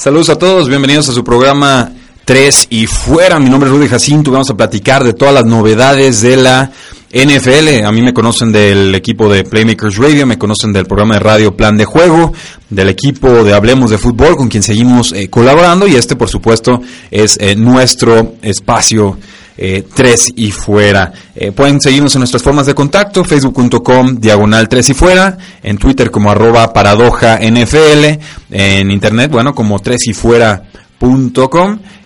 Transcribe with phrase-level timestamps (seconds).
[0.00, 1.92] Saludos a todos, bienvenidos a su programa
[2.24, 3.38] 3 y fuera.
[3.38, 6.72] Mi nombre es Rudy Jacinto, vamos a platicar de todas las novedades de la
[7.12, 7.84] NFL.
[7.84, 11.54] A mí me conocen del equipo de Playmakers Radio, me conocen del programa de radio
[11.54, 12.32] Plan de Juego,
[12.70, 16.80] del equipo de Hablemos de Fútbol con quien seguimos eh, colaborando y este por supuesto
[17.10, 19.18] es eh, nuestro espacio
[19.62, 21.12] eh, 3 y fuera.
[21.34, 26.10] Eh, pueden seguirnos en nuestras formas de contacto, facebook.com diagonal 3 y fuera, en Twitter
[26.10, 28.18] como arroba paradoja NFL,
[28.50, 30.14] en internet, bueno, como 3 y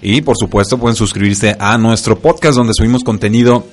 [0.03, 3.67] y por supuesto pueden suscribirse a nuestro podcast donde subimos contenido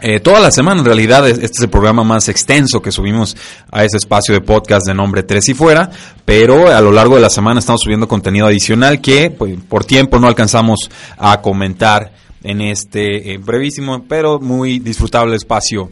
[0.00, 3.36] eh, toda la semana, en realidad, este es el programa más extenso que subimos
[3.72, 5.90] a ese espacio de podcast de nombre Tres y Fuera,
[6.24, 10.18] pero a lo largo de la semana estamos subiendo contenido adicional que pues, por tiempo
[10.18, 12.12] no alcanzamos a comentar
[12.44, 15.90] en este eh, brevísimo pero muy disfrutable espacio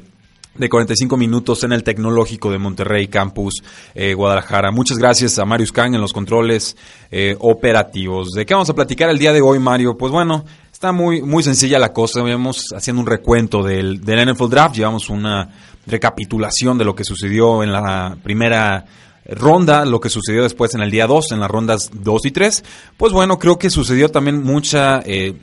[0.54, 3.62] de 45 minutos en el Tecnológico de Monterrey Campus
[3.94, 4.70] eh, Guadalajara.
[4.70, 6.76] Muchas gracias a Marius Kang en los controles
[7.10, 8.32] eh, operativos.
[8.32, 9.96] ¿De qué vamos a platicar el día de hoy, Mario?
[9.96, 12.22] Pues bueno, está muy, muy sencilla la cosa.
[12.22, 14.76] Vamos haciendo un recuento del, del NFL Draft.
[14.76, 15.48] Llevamos una
[15.86, 18.84] recapitulación de lo que sucedió en la primera
[19.24, 22.64] ronda, lo que sucedió después en el día 2, en las rondas 2 y 3,
[22.96, 25.34] pues bueno, creo que sucedió también mucha eh,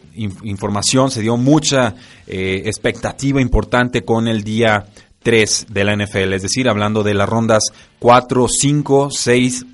[0.44, 1.96] información, se dio mucha
[2.28, 4.86] eh, expectativa importante con el día
[5.24, 7.64] 3 de la NFL, es decir, hablando de las rondas
[8.00, 9.66] 4, 5, 6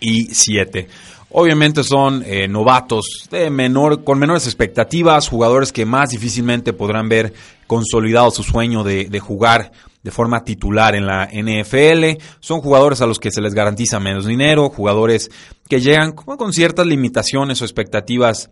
[0.00, 0.88] y 7.
[1.30, 7.34] Obviamente son eh, novatos de menor, con menores expectativas, jugadores que más difícilmente podrán ver
[7.66, 9.72] consolidado su sueño de, de jugar
[10.02, 12.22] de forma titular en la NFL.
[12.38, 15.30] Son jugadores a los que se les garantiza menos dinero, jugadores
[15.68, 18.50] que llegan con ciertas limitaciones o expectativas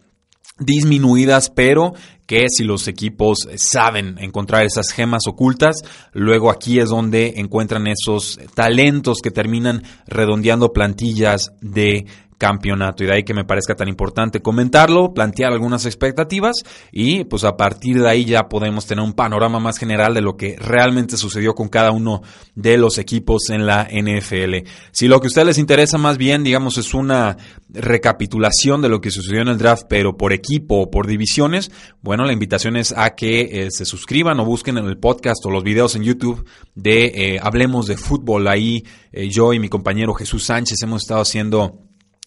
[0.58, 1.94] disminuidas, pero
[2.26, 5.76] que si los equipos saben encontrar esas gemas ocultas,
[6.12, 12.06] luego aquí es donde encuentran esos talentos que terminan redondeando plantillas de
[12.44, 16.56] campeonato y de ahí que me parezca tan importante comentarlo, plantear algunas expectativas
[16.92, 20.36] y pues a partir de ahí ya podemos tener un panorama más general de lo
[20.36, 22.20] que realmente sucedió con cada uno
[22.54, 24.68] de los equipos en la NFL.
[24.92, 27.38] Si lo que a ustedes les interesa más bien, digamos, es una
[27.70, 31.70] recapitulación de lo que sucedió en el draft, pero por equipo o por divisiones,
[32.02, 35.50] bueno, la invitación es a que eh, se suscriban o busquen en el podcast o
[35.50, 38.48] los videos en YouTube de eh, Hablemos de Fútbol.
[38.48, 41.80] Ahí eh, yo y mi compañero Jesús Sánchez hemos estado haciendo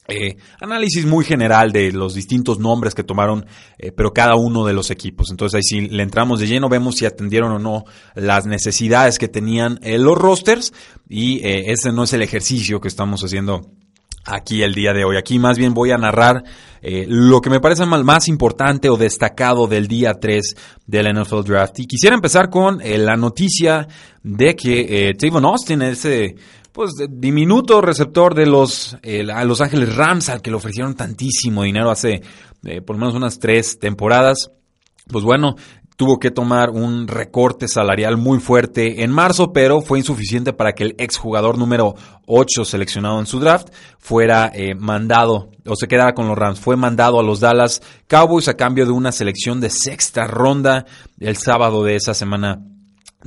[0.07, 3.45] eh, análisis muy general de los distintos nombres que tomaron,
[3.78, 5.28] eh, pero cada uno de los equipos.
[5.31, 7.84] Entonces ahí si le entramos de lleno, vemos si atendieron o no
[8.16, 10.73] las necesidades que tenían eh, los rosters
[11.09, 13.69] y ese no es el ejercicio que estamos haciendo
[14.23, 15.17] aquí el día de hoy.
[15.17, 16.44] Aquí más bien voy a narrar
[16.81, 21.79] lo que me parece más importante o destacado del día 3 del NFL Draft.
[21.79, 23.88] Y quisiera empezar con la noticia
[24.23, 26.35] de que Tavon Austin, ese
[26.78, 28.96] pues diminuto receptor de los
[29.34, 32.22] a Los Ángeles Rams al que le ofrecieron tantísimo dinero hace
[32.66, 34.52] eh, por lo menos unas tres temporadas.
[35.08, 35.56] Pues bueno,
[35.96, 40.84] tuvo que tomar un recorte salarial muy fuerte en marzo, pero fue insuficiente para que
[40.84, 41.96] el exjugador número
[42.28, 46.59] 8 seleccionado en su draft fuera eh, mandado o se quedara con los Rams.
[46.59, 50.86] Fue mandado a los Dallas Cowboys a cambio de una selección de sexta ronda
[51.20, 52.62] el sábado de esa semana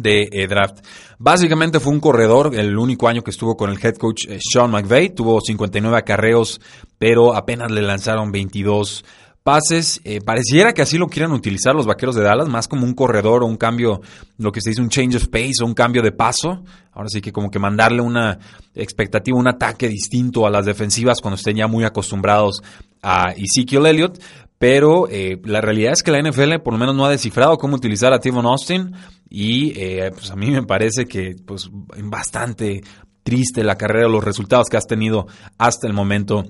[0.03, 0.85] de eh, draft.
[1.19, 4.71] Básicamente fue un corredor, el único año que estuvo con el head coach eh, Sean
[4.71, 6.61] McVay, tuvo 59 acarreos,
[6.99, 9.05] pero apenas le lanzaron 22
[9.43, 10.01] pases.
[10.05, 13.43] Eh, pareciera que así lo quieran utilizar los vaqueros de Dallas, más como un corredor
[13.43, 14.01] o un cambio,
[14.39, 16.63] lo que se dice un change of pace o un cambio de paso.
[16.93, 18.39] Ahora sí que como que mandarle una
[18.75, 22.63] expectativa, un ataque distinto a las defensivas cuando estén ya muy acostumbrados
[23.03, 24.21] a Ezekiel Elliott.
[24.61, 25.09] Pero
[25.45, 28.21] la realidad es que la NFL por lo menos no ha descifrado cómo utilizar a
[28.21, 28.93] Tivon Austin
[29.31, 31.71] y eh, pues a mí me parece que pues
[32.03, 32.83] bastante
[33.23, 35.27] triste la carrera, los resultados que has tenido
[35.57, 36.45] hasta el momento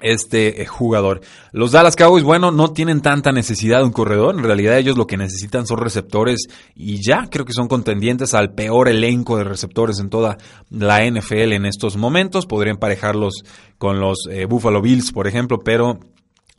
[0.00, 1.20] este eh, jugador.
[1.52, 4.34] Los Dallas Cowboys, bueno, no tienen tanta necesidad de un corredor.
[4.34, 8.52] En realidad ellos lo que necesitan son receptores y ya creo que son contendientes al
[8.54, 10.38] peor elenco de receptores en toda
[10.70, 12.46] la NFL en estos momentos.
[12.46, 13.44] Podrían emparejarlos
[13.78, 16.00] con los eh, Buffalo Bills, por ejemplo, pero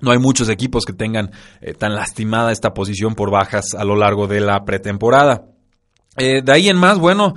[0.06, 3.96] no hay muchos equipos que tengan eh, tan lastimada esta posición por bajas a lo
[3.96, 5.46] largo de la pretemporada.
[6.18, 7.34] Eh, de ahí en más, bueno,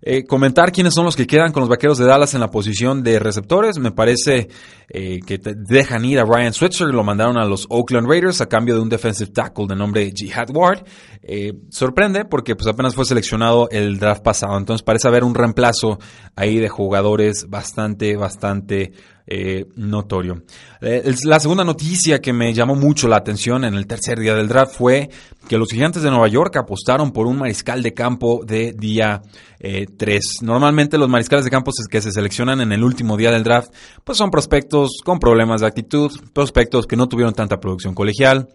[0.00, 3.02] eh, comentar quiénes son los que quedan con los vaqueros de Dallas en la posición
[3.02, 3.78] de receptores.
[3.78, 4.48] Me parece
[4.88, 8.82] que dejan ir a Ryan Switzer, lo mandaron a los Oakland Raiders a cambio de
[8.82, 10.84] un defensive tackle de nombre Jihad Ward.
[11.70, 15.98] Sorprende porque pues apenas fue seleccionado el draft pasado, entonces parece haber un reemplazo
[16.36, 18.92] ahí de jugadores bastante, bastante
[19.26, 20.42] eh, notorio.
[20.80, 24.48] Eh, la segunda noticia que me llamó mucho la atención en el tercer día del
[24.48, 25.10] draft fue
[25.48, 29.22] que los gigantes de Nueva York apostaron por un mariscal de campo de día
[29.60, 29.60] 3.
[29.60, 33.72] Eh, Normalmente los mariscales de campo que se seleccionan en el último día del draft
[34.04, 38.48] pues son prospectos con problemas de actitud, prospectos que no tuvieron tanta producción colegial,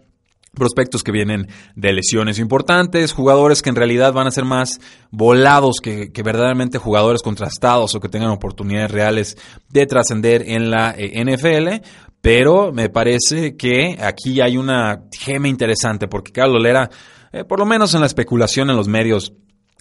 [0.54, 4.80] prospectos que vienen de lesiones importantes, jugadores que en realidad van a ser más
[5.10, 9.36] volados que, verdaderamente jugadores contrastados o que tengan oportunidades reales
[9.70, 11.84] de trascender en la eh, NFL.
[12.20, 16.90] Pero me parece que aquí hay una gema interesante porque Carlos Lera,
[17.32, 19.32] eh, por lo menos en la especulación en los medios,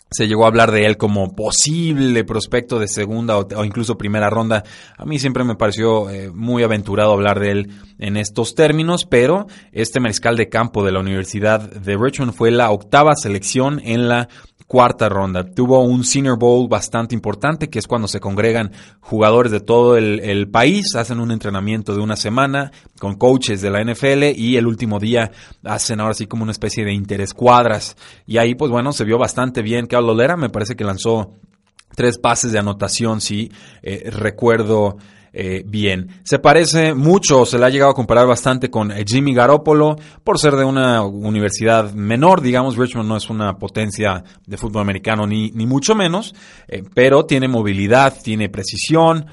[0.10, 4.64] se llegó a hablar de él como posible prospecto de segunda o, incluso primera ronda.
[4.98, 9.48] A mí siempre me pareció eh, muy aventurado hablar de él en estos términos, pero
[9.72, 14.30] este mariscal de campo de la Universidad de Richmond fue la octava selección en la
[14.68, 15.46] cuarta ronda.
[15.46, 20.50] Tuvo un Senior Bowl bastante importante, que es cuando se congregan jugadores de todo el,
[20.50, 25.00] país, hacen un entrenamiento de una semana con coaches de la NFL y el último
[25.00, 25.32] día
[25.64, 27.96] hacen ahora sí como una especie de interescuadras.
[28.26, 29.88] Y ahí, pues bueno, se vio bastante bien.
[29.88, 31.34] Carlos Lera me parece que lanzó
[31.96, 33.52] tres pases de anotación, si
[33.82, 34.98] eh, recuerdo
[35.34, 36.22] eh, bien.
[36.24, 40.40] Se parece mucho, se le ha llegado a comparar bastante con eh, Jimmy Garoppolo por
[40.40, 45.52] ser de una universidad menor, digamos, Richmond no es una potencia de fútbol americano ni,
[45.52, 46.34] ni mucho menos,
[46.94, 49.28] pero tiene movilidad, tiene precisión,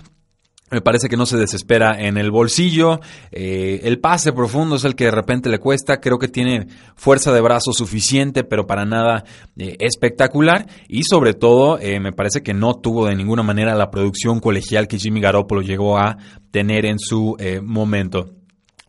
[0.70, 3.00] me parece que no se desespera en el bolsillo.
[3.30, 6.00] Eh, el pase profundo es el que de repente le cuesta.
[6.00, 6.66] Creo que tiene
[6.96, 9.24] fuerza de brazo suficiente, pero para nada
[9.58, 10.66] eh, espectacular.
[10.88, 14.88] Y sobre todo, eh, me parece que no tuvo de ninguna manera la producción colegial
[14.88, 16.16] que Jimmy Garoppolo llegó a
[16.50, 18.30] tener en su momento.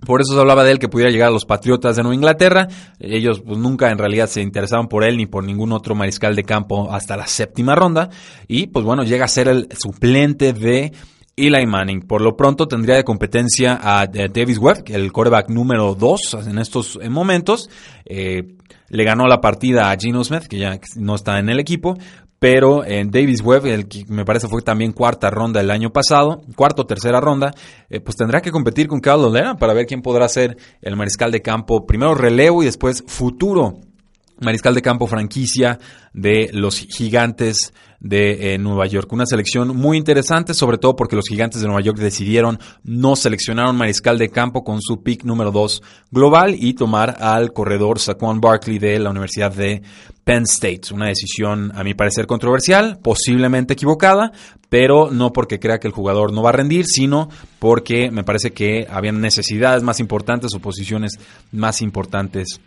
[0.06, 2.68] Por eso se hablaba de él que pudiera llegar a los Patriotas de Nueva Inglaterra.
[3.00, 6.44] Ellos pues, nunca en realidad se interesaban por él ni por ningún otro mariscal de
[6.44, 8.10] campo hasta la séptima ronda.
[8.48, 10.92] Y pues bueno, llega a ser el suplente de
[11.36, 12.02] Eli Manning.
[12.02, 17.00] Por lo pronto tendría de competencia a Davis Webb, el quarterback número 2 en estos
[17.10, 17.70] momentos.
[18.06, 18.56] Eh,
[18.88, 21.98] le ganó la partida a Gino Smith, que ya no está en el equipo.
[22.38, 26.42] Pero en Davis Webb, el que me parece fue también cuarta ronda el año pasado,
[26.56, 27.54] cuarta o tercera ronda,
[27.90, 31.32] eh, pues tendrá que competir con Carlos Lera para ver quién podrá ser el mariscal
[31.32, 33.80] de campo, primero relevo y después futuro
[34.40, 35.80] mariscal de campo franquicia
[36.14, 39.12] de los gigantes de eh, Nueva York.
[39.14, 43.70] Una selección muy interesante, sobre todo porque los gigantes de Nueva York decidieron no seleccionar
[43.70, 48.42] un mariscal de campo con su pick número 2 global y tomar al corredor Saquon
[48.42, 49.82] Barkley de la Universidad de
[50.24, 50.94] Penn State.
[50.94, 54.32] Una decisión, a mi parecer, controversial, posiblemente equivocada,
[54.70, 57.30] pero no porque crea que el jugador no va a rendir, sino
[57.60, 61.14] porque me parece que habían necesidades más importantes o posiciones
[61.52, 62.60] más importantes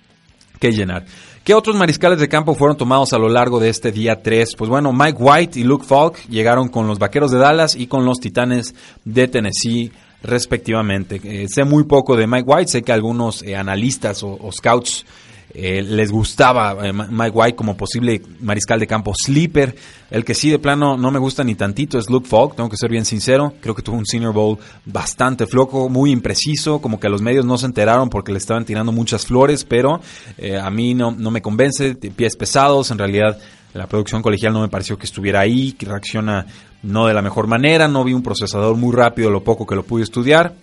[0.58, 1.04] que llenar.
[1.44, 4.54] ¿Qué otros mariscales de campo fueron tomados a lo largo de este día 3?
[4.56, 8.04] Pues bueno, Mike White y Luke Falk llegaron con los Vaqueros de Dallas y con
[8.04, 8.74] los Titanes
[9.04, 9.90] de Tennessee
[10.22, 11.20] respectivamente.
[11.22, 15.06] Eh, sé muy poco de Mike White, sé que algunos eh, analistas o, scouts
[15.54, 19.74] eh, les gustaba Mike White como posible mariscal de campo sleeper.
[20.10, 22.76] El que sí de plano no me gusta ni tantito es Luke Falk, tengo que
[22.76, 23.54] ser bien sincero.
[23.60, 27.56] Creo que tuvo un Senior Bowl bastante flojo, muy impreciso, como que los medios no
[27.56, 30.00] se enteraron porque le estaban tirando muchas flores, pero
[30.36, 31.94] eh, a mí no, no me convence.
[31.94, 33.38] Pies pesados, en realidad
[33.74, 36.46] la producción colegial no me pareció que estuviera ahí, que reacciona
[36.82, 39.82] no de la mejor manera, no vi un procesador muy rápido, lo poco que lo
[39.82, 40.54] pude estudiar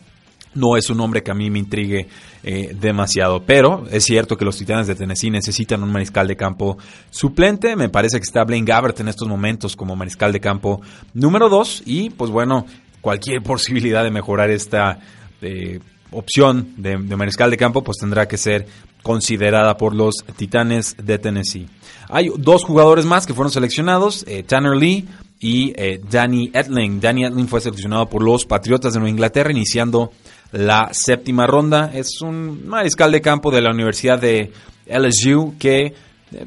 [0.55, 2.07] no es un nombre que a mí me intrigue
[2.47, 3.43] eh, demasiado.
[3.43, 6.77] Pero es cierto que los Titanes de Tennessee necesitan un mariscal de campo
[7.09, 7.75] suplente.
[7.75, 10.79] Me parece que está Blaine Gabbert en estos momentos como mariscal de campo
[11.15, 11.83] número 2.
[11.87, 12.67] Y pues bueno,
[13.01, 14.99] cualquier posibilidad de mejorar esta
[15.41, 15.79] eh,
[16.11, 18.67] opción de, mariscal de campo pues tendrá que ser
[19.01, 21.67] considerada por los Titanes de Tennessee.
[22.09, 25.07] Hay dos jugadores más que fueron seleccionados, eh, Tanner Lee
[25.39, 25.73] y
[26.09, 27.01] Danny Etling.
[27.01, 30.11] Danny Etling fue seleccionado por los Patriotas de Nueva Inglaterra iniciando
[30.51, 31.91] la séptima ronda.
[31.93, 34.51] Es un mariscal de campo de la Universidad de
[34.87, 35.93] LSU que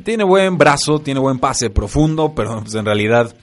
[0.04, 3.34] tiene buen brazo, tiene buen pase profundo, pero pues, en realidad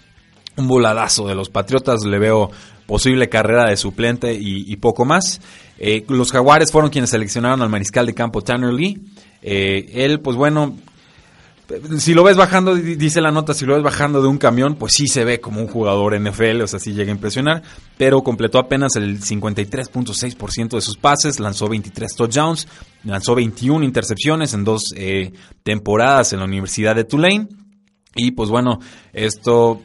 [0.58, 2.06] un voladazo de los Patriotas.
[2.06, 2.52] Le veo
[2.86, 5.42] posible carrera de suplente y, poco más.
[5.78, 9.02] Eh, los Jaguares fueron quienes seleccionaron al mariscal de campo Tanner Lee.
[9.42, 10.76] Eh, él, pues bueno,
[11.98, 14.94] si lo ves bajando, dice la nota, si lo ves bajando de un camión, pues
[14.96, 17.64] sí se ve como un jugador NFL, o sea, sí llega a impresionar,
[17.98, 22.68] pero completó apenas el 53.6% de sus pases, lanzó 23 touchdowns,
[23.04, 27.48] lanzó 21 intercepciones en dos eh, temporadas en la Universidad de Tulane.
[28.18, 28.80] Y pues bueno,
[29.12, 29.82] esto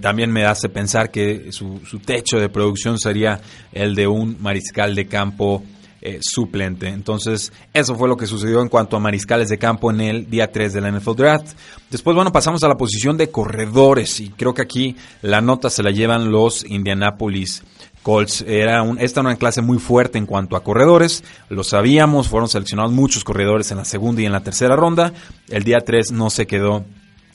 [0.00, 3.38] también me hace pensar que su, su techo de producción sería
[3.70, 5.62] el de un mariscal de campo
[6.02, 6.88] eh, suplente.
[6.88, 10.52] Entonces, eso fue lo que sucedió en cuanto a mariscales de campo en el día
[10.52, 11.56] 3 de la NFL Draft.
[11.90, 15.82] Después, bueno, pasamos a la posición de corredores y creo que aquí la nota se
[15.82, 17.62] la llevan los Indianapolis
[18.02, 18.42] Colts.
[18.46, 22.92] Era esta era una clase muy fuerte en cuanto a corredores, lo sabíamos, fueron seleccionados
[22.92, 25.12] muchos corredores en la segunda y en la tercera ronda.
[25.48, 26.84] El día 3 no se quedó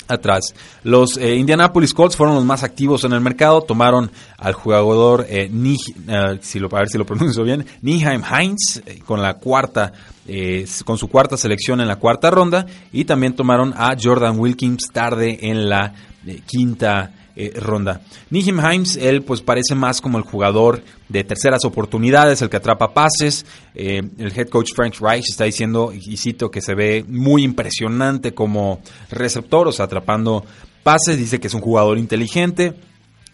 [0.08, 0.54] atrás.
[0.84, 3.62] Los eh, Indianapolis Colts fueron los más activos en el mercado.
[3.62, 8.82] Tomaron al jugador, eh, eh, si lo, a ver si lo pronuncio bien, Niheim Heinz,
[9.06, 9.94] con la cuarta,
[10.86, 12.66] con su cuarta selección en la cuarta ronda.
[12.92, 15.94] Y también tomaron a Jordan Wilkins tarde en la
[16.46, 18.02] quinta eh, ronda.
[18.30, 22.94] Nihim Himes, él pues parece más como el jugador de terceras oportunidades, el que atrapa
[22.94, 23.46] pases.
[23.76, 28.34] Eh, el head coach Frank Reich está diciendo, y cito, que se ve muy impresionante
[28.34, 30.46] como receptor, o sea, atrapando
[30.84, 31.18] pases.
[31.18, 32.74] Dice que es un jugador inteligente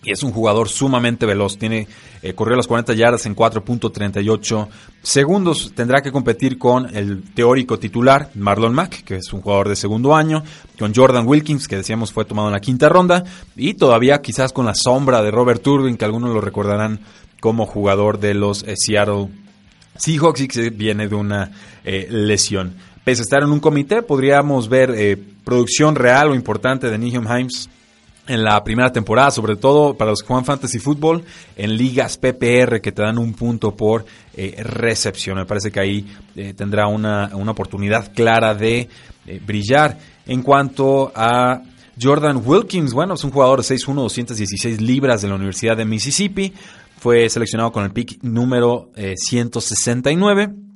[0.07, 1.57] y es un jugador sumamente veloz.
[1.57, 1.85] Tiene
[2.21, 4.67] eh, corrió las 40 yardas en 4.38
[5.01, 5.73] segundos.
[5.75, 10.15] Tendrá que competir con el teórico titular Marlon Mack, que es un jugador de segundo
[10.15, 10.43] año,
[10.79, 13.25] con Jordan Wilkins, que decíamos fue tomado en la quinta ronda,
[13.57, 17.01] y todavía quizás con la sombra de Robert Turbin, que algunos lo recordarán
[17.41, 19.27] como jugador de los eh, Seattle
[19.97, 21.51] Seahawks y que viene de una
[21.83, 22.75] eh, lesión.
[23.03, 27.69] Pese a estar en un comité, podríamos ver producción real o importante de Niham Himes
[28.27, 31.23] en la primera temporada, sobre todo para los que juegan Fantasy Football,
[31.55, 34.05] en ligas PPR que te dan un punto por
[34.35, 35.37] eh, recepción.
[35.37, 36.05] Me parece que ahí
[36.35, 38.89] eh, tendrá una, oportunidad clara de
[39.25, 39.97] eh, brillar.
[40.25, 41.61] En cuanto a
[41.99, 46.53] Jordan Wilkins, bueno, es un jugador de 6'1, 216 libras de la Universidad de Mississippi.
[46.99, 50.66] Fue seleccionado con el pick número 169.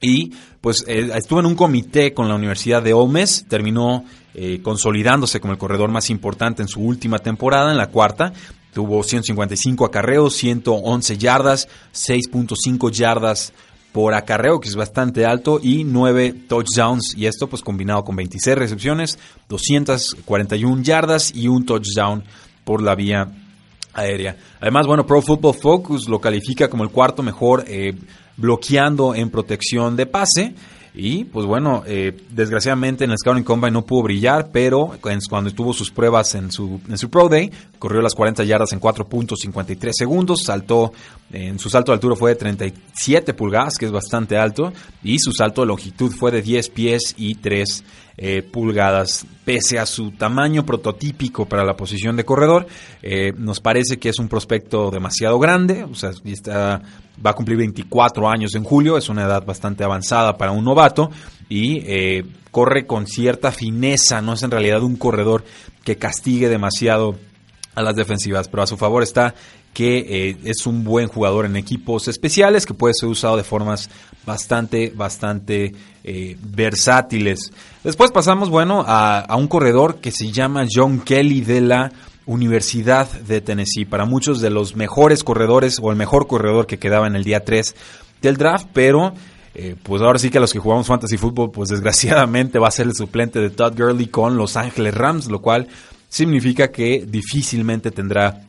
[0.00, 4.04] Y pues estuvo en un comité con la Universidad de Ole terminó
[4.34, 8.32] eh, consolidándose como el corredor más importante en su última temporada, en la cuarta.
[8.72, 13.52] Tuvo 155 acarreos, 111 yardas, 6.5 yardas
[13.92, 18.56] por acarreo, que es bastante alto, y 9 touchdowns, y esto pues combinado con 26
[18.56, 22.22] recepciones, 241 yardas y un touchdown
[22.64, 23.28] por la vía
[23.92, 24.36] aérea.
[24.60, 27.94] Además, bueno, Pro Football Focus lo califica como el cuarto mejor eh,
[28.40, 30.54] bloqueando en protección de pase.
[30.92, 35.72] Y pues bueno, eh, desgraciadamente en el Scouting Combine no pudo brillar, pero cuando tuvo
[35.72, 40.42] sus pruebas en su, en su Pro Day, corrió las 40 yardas en 4.53 segundos,
[40.44, 40.92] saltó,
[41.32, 44.72] en su salto de altura fue de 37 pulgadas, que es bastante alto,
[45.04, 47.84] y su salto de longitud fue de 10 pies y 3
[48.22, 49.24] eh, pulgadas.
[49.46, 52.66] Pese a su tamaño prototípico para la posición de corredor,
[53.00, 56.10] eh, nos parece que es un prospecto demasiado grande, o sea,
[57.24, 61.10] va a cumplir 24 años en julio, es una edad bastante avanzada para un novato
[61.48, 65.42] y eh, corre con cierta fineza, no es en realidad un corredor
[65.82, 67.16] que castigue demasiado
[67.74, 69.34] a las defensivas, pero a su favor está
[69.72, 73.88] que es un buen jugador en equipos especiales, que puede ser usado de formas
[74.26, 75.72] bastante, bastante
[76.04, 77.52] eh, versátiles.
[77.84, 81.92] Después pasamos, bueno, a, un corredor que se llama John Kelly de la
[82.26, 83.84] Universidad de Tennessee.
[83.84, 87.44] Para muchos de los mejores corredores o el mejor corredor que quedaba en el día
[87.44, 87.74] 3
[88.22, 89.14] del draft, pero
[89.54, 92.72] eh, pues ahora sí que a los que jugamos fantasy fútbol, pues desgraciadamente va a
[92.72, 95.68] ser el suplente de Todd Gurley con Los Ángeles Rams, lo cual
[96.08, 98.42] significa que difícilmente tendrá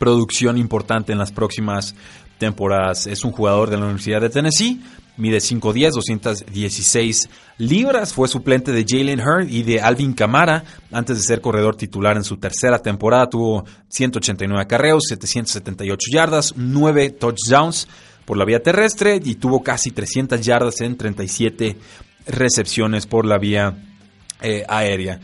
[0.00, 1.94] producción importante en las próximas
[2.38, 3.06] temporadas.
[3.06, 4.80] Es un jugador de la Universidad de Tennessee,
[5.18, 7.28] mide 5'10, 216
[7.58, 12.16] libras, fue suplente de Jalen Hurd y de Alvin Kamara antes de ser corredor titular
[12.16, 13.28] en su tercera temporada.
[13.28, 17.86] Tuvo 189 carreos, 778 yardas, 9 touchdowns
[18.24, 21.76] por la vía terrestre y tuvo casi 300 yardas en 37
[22.26, 23.76] recepciones por la vía
[24.40, 25.20] eh, aérea.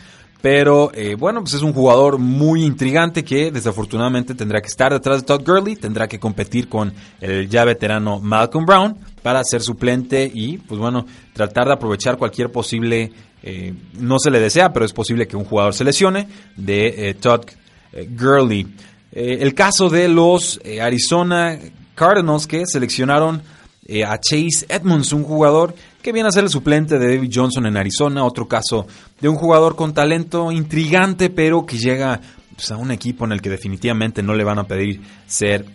[0.49, 5.19] Pero eh, bueno, pues es un jugador muy intrigante que desafortunadamente tendrá que estar detrás
[5.19, 10.31] de Todd Gurley, tendrá que competir con el ya veterano Malcolm Brown para ser suplente
[10.33, 13.11] y pues bueno, tratar de aprovechar cualquier posible,
[13.43, 17.15] eh, no se le desea, pero es posible que un jugador se lesione, de eh,
[17.15, 17.41] Todd
[18.17, 18.69] Gurley.
[19.11, 21.59] el caso de los Arizona
[21.97, 23.43] Cardinals que seleccionaron
[24.07, 25.75] a Chase Edmonds, un jugador
[26.07, 28.87] que viene a ser el suplente de David Johnson en Arizona, otro caso
[29.21, 32.21] de un jugador con talento intrigante, pero que llega
[32.55, 35.67] pues, a un equipo en el que definitivamente no le van a pedir ser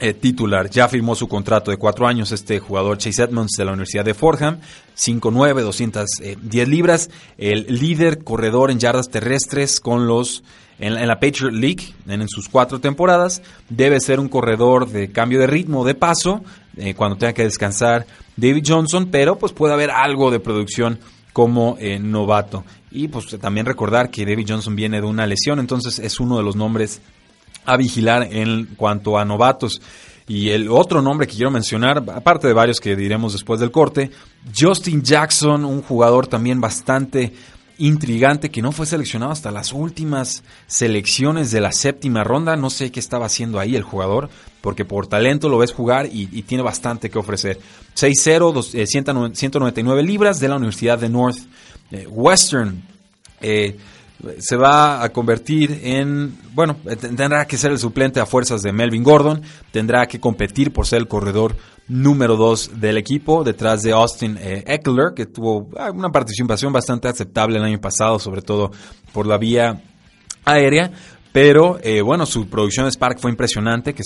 [0.00, 0.68] eh, titular.
[0.70, 4.14] Ya firmó su contrato de cuatro años este jugador Chase Edmonds de la Universidad de
[4.14, 4.60] Fordham,
[4.96, 10.42] 5'9", 210 libras, el líder corredor en yardas terrestres con los
[10.78, 13.42] en la, Patriot League en, sus cuatro temporadas.
[13.68, 16.44] Debe ser un corredor de cambio de ritmo, de paso,
[16.76, 20.98] eh, cuando tenga que descansar David Johnson, pero pues puede haber algo de producción
[21.32, 22.64] como eh, novato.
[22.90, 26.42] Y pues también recordar que David Johnson viene de una lesión, entonces es uno de
[26.42, 27.00] los nombres
[27.64, 29.80] a vigilar en cuanto a novatos.
[30.28, 34.10] Y el otro nombre que quiero mencionar, aparte de varios que diremos después del corte,
[34.58, 37.32] Justin Jackson, un jugador también bastante
[37.78, 42.56] intrigante que no fue seleccionado hasta las últimas selecciones de la séptima ronda.
[42.56, 44.28] No sé qué estaba haciendo ahí el jugador,
[44.60, 47.60] porque por talento lo ves jugar y, tiene bastante que ofrecer.
[47.94, 52.82] 6-0, 199 eh, libras de la Universidad de Northwestern.
[53.40, 53.76] Eh,
[54.38, 59.02] se va a convertir en, bueno, tendrá que ser el suplente a fuerzas de Melvin
[59.02, 61.56] Gordon, tendrá que competir por ser el corredor
[61.88, 67.08] número 2 del equipo, detrás de Austin eh, Eckler, que tuvo ah, una participación bastante
[67.08, 68.70] aceptable el año pasado, sobre todo
[69.12, 69.82] por la vía
[70.44, 70.90] aérea.
[71.32, 74.02] Pero eh, bueno, su producción de Spark fue impresionante, que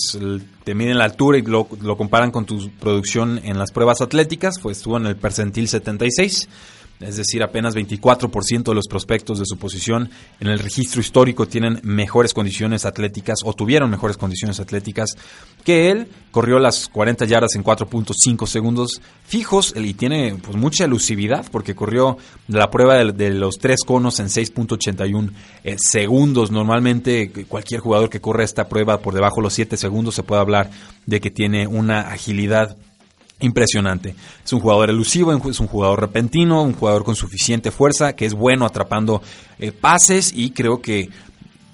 [0.64, 4.58] te miden la altura y lo, lo, comparan con tu producción en las pruebas atléticas,
[4.60, 6.48] pues estuvo en el percentil 76
[7.00, 11.80] es decir, apenas 24% de los prospectos de su posición en el registro histórico tienen
[11.82, 15.16] mejores condiciones atléticas o tuvieron mejores condiciones atléticas
[15.64, 16.08] que él.
[16.30, 22.18] Corrió las 40 yardas en 4.5 segundos fijos y tiene pues, mucha elusividad porque corrió
[22.48, 25.32] la prueba de, los tres conos en 6.81
[25.64, 26.50] eh, segundos.
[26.50, 30.42] Normalmente cualquier jugador que corre esta prueba por debajo de los 7 segundos se puede
[30.42, 30.70] hablar
[31.06, 32.76] de que tiene una agilidad
[33.40, 34.14] impresionante.
[34.44, 38.34] Es un jugador elusivo, es un jugador repentino, un jugador con suficiente fuerza, que es
[38.34, 39.22] bueno atrapando
[39.58, 41.08] eh, pases y creo que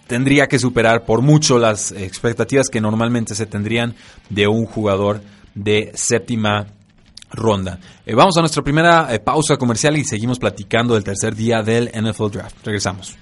[0.07, 3.95] tendría que superar por mucho las expectativas que normalmente se tendrían
[4.31, 5.21] de un jugador
[5.55, 6.67] de séptima
[7.31, 7.79] ronda.
[8.05, 11.91] Eh, vamos a nuestra primera eh, pausa comercial y seguimos platicando del tercer día del
[11.91, 12.57] NFL Draft.
[12.65, 13.17] Regresamos.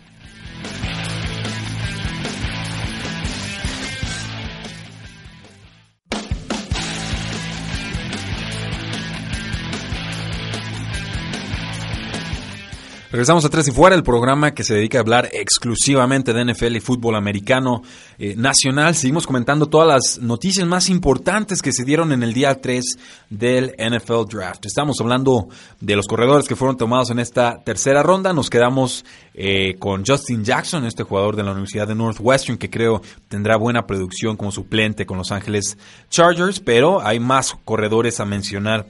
[13.14, 16.74] Regresamos a Tres y Fuera, el programa que se dedica a hablar exclusivamente de NFL
[16.74, 17.82] y fútbol americano
[18.18, 18.96] eh, nacional.
[18.96, 22.84] Seguimos comentando todas las noticias más importantes que se dieron en el día 3
[23.30, 24.66] del NFL Draft.
[24.66, 25.46] Estamos hablando
[25.80, 28.32] de los corredores que fueron tomados en esta tercera ronda.
[28.32, 33.00] Nos quedamos eh, con Justin Jackson, este jugador de la Universidad de Northwestern, que creo
[33.28, 35.78] tendrá buena producción como suplente con Los Ángeles
[36.10, 38.88] Chargers, pero hay más corredores a mencionar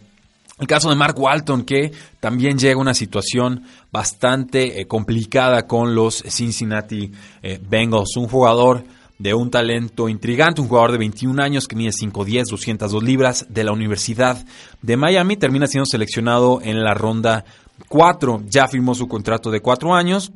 [0.59, 1.91] el caso de Mark Walton, que
[2.21, 7.11] también llega a una situación bastante eh, complicada con los Cincinnati
[7.43, 8.17] eh, Bengals.
[8.17, 8.85] Un jugador
[9.19, 13.65] de un talento intrigante, un jugador de 21 años que mide 5'10, 202 libras, de
[13.65, 14.45] la Universidad
[14.81, 15.37] de Miami.
[15.37, 17.45] Termina siendo seleccionado en la ronda
[17.89, 18.45] 4.
[18.49, 20.31] Ya firmó su contrato de 4 años.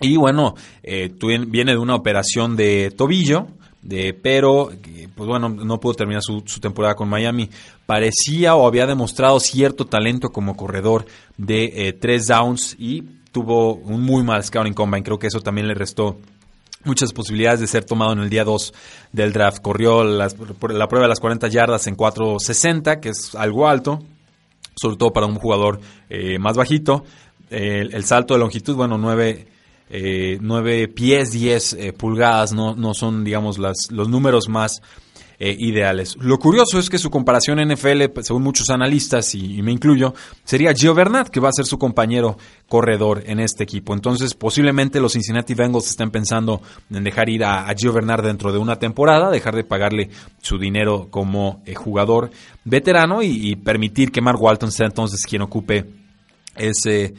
[0.00, 1.12] Y bueno, eh,
[1.48, 3.48] viene de una operación de tobillo
[3.82, 4.70] de, pero
[5.14, 7.48] pues bueno, no pudo terminar su, temporada con Miami.
[7.86, 14.02] Parecía o había demostrado cierto talento como corredor de eh, tres downs y tuvo un
[14.02, 15.04] muy mal scouting combine.
[15.04, 16.18] Creo que eso también le restó
[16.84, 18.72] muchas posibilidades de ser tomado en el día 2
[19.12, 19.60] del draft.
[19.60, 24.02] Corrió la prueba de las 40 yardas en 4.60, que es algo alto,
[24.74, 27.04] sobre todo para un jugador eh, más bajito.
[27.50, 29.57] el salto de longitud, bueno, 9
[29.90, 34.80] eh, 9 pies 10 eh, pulgadas no, no son, digamos, las, los números más
[35.40, 36.16] eh, ideales.
[36.20, 40.94] Lo curioso es que su comparación NFL, según muchos analistas, y, me incluyo, sería Gio
[40.94, 42.36] Bernat, que va a ser su compañero
[42.68, 43.94] corredor en este equipo.
[43.94, 48.58] Entonces, posiblemente los Cincinnati Bengals estén pensando en dejar ir a, Gio Bernat dentro de
[48.58, 50.10] una temporada, dejar de pagarle
[50.42, 52.32] su dinero como eh, jugador
[52.64, 55.84] veterano y, permitir que Mark Walton sea entonces quien ocupe
[56.56, 57.14] ese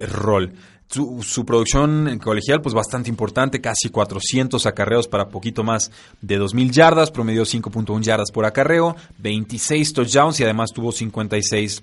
[0.00, 0.52] rol.
[0.88, 5.90] Su, producción colegial, pues bastante importante, casi 400 acarreos para poquito más
[6.22, 11.82] de 2.000 yardas, promedió 5.1 yardas por acarreo, 26 touchdowns y además tuvo 56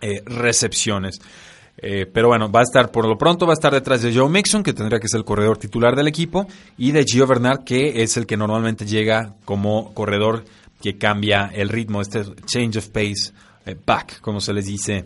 [0.00, 1.20] eh, recepciones.
[1.80, 4.28] Eh, pero bueno, va a estar por lo pronto, va a estar detrás de Joe
[4.28, 6.46] Mixon, que tendría que ser el corredor titular del equipo,
[6.76, 10.44] y de Gio Bernard, que es el que normalmente llega como corredor
[10.80, 13.32] que cambia el ritmo, este change of pace
[13.66, 15.04] eh, back, como se les dice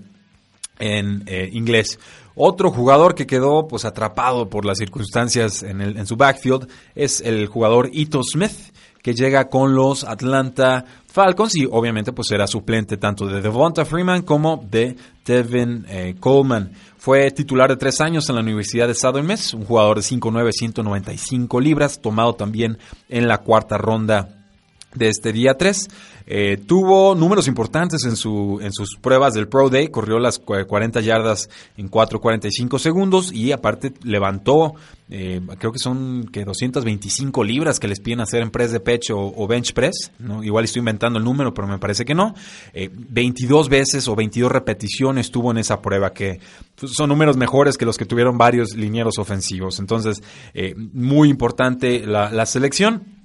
[0.79, 1.99] en inglés.
[2.35, 7.21] Otro jugador que quedó pues atrapado por las circunstancias en, el, en su backfield es
[7.21, 12.97] el jugador Ito Smith, que llega con los Atlanta Falcons y obviamente pues será suplente
[12.97, 16.73] tanto de Devonta Freeman como de Devin eh, Coleman.
[16.97, 20.53] Fue titular de tres años en la Universidad de Southern Miss, un jugador de 5'9",
[20.53, 24.42] 195 libras, tomado también en la cuarta ronda
[24.95, 25.89] de este día 3.
[26.27, 31.01] Eh, tuvo números importantes en, su, en sus pruebas del Pro Day, corrió las 40
[31.01, 34.75] yardas en 4.45 segundos y aparte levantó,
[35.11, 39.19] eh, creo que son que 225 libras que les piden hacer en press de pecho
[39.19, 40.45] o, bench press, ¿no?
[40.45, 42.35] igual estoy inventando el número, pero me parece que no.
[42.73, 46.39] 22 eh, veces o 22 repeticiones tuvo en esa prueba, que
[46.77, 49.81] pues, son números mejores que los que tuvieron varios linieros ofensivos.
[49.81, 50.23] Entonces,
[50.93, 53.22] muy importante la, la selección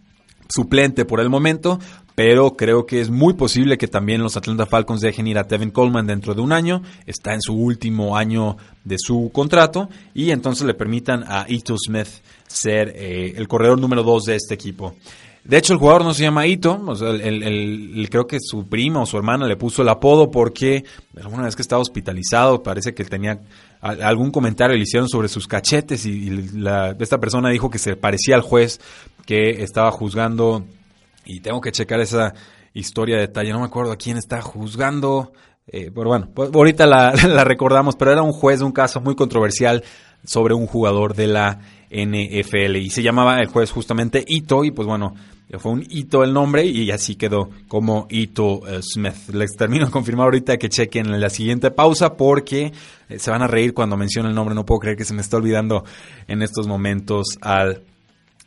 [0.50, 1.80] suplente por el momento,
[2.16, 5.72] pero creo que es muy posible que también los Atlanta Falcons dejen ir a Tevin
[5.72, 10.66] Coleman dentro de un año, está en su último año de su contrato y entonces
[10.66, 12.08] le permitan a Ito Smith
[12.48, 14.96] ser eh, el corredor número 2 de este equipo.
[15.48, 16.78] De hecho, el jugador no se llama Ito,
[18.10, 20.84] creo que su prima o su hermana le puso el apodo porque
[21.16, 23.40] alguna vez que estaba hospitalizado parece que tenía
[23.80, 26.30] algún comentario le hicieron sobre sus cachetes y,
[27.00, 28.82] esta persona dijo que se parecía al juez
[29.28, 30.63] que estaba juzgando
[31.26, 32.34] y tengo que checar esa
[32.74, 35.34] historia de detalle, no me acuerdo a quién está juzgando,
[35.68, 37.12] eh, pero bueno, pues ahorita la,
[37.44, 39.84] recordamos, pero era un juez de un caso muy controversial
[40.24, 41.60] sobre un jugador de la
[41.92, 45.13] NFL y se llamaba el juez justamente Ito y pues bueno,
[45.60, 49.30] fue un Ito el nombre y así quedó como Ito eh, Smith.
[49.34, 52.74] Les termino de confirmar ahorita que chequen la siguiente pausa porque
[53.10, 54.56] eh, se van a reír cuando menciono el nombre.
[54.56, 55.86] No puedo creer que se me está olvidando
[56.28, 57.84] en estos momentos al,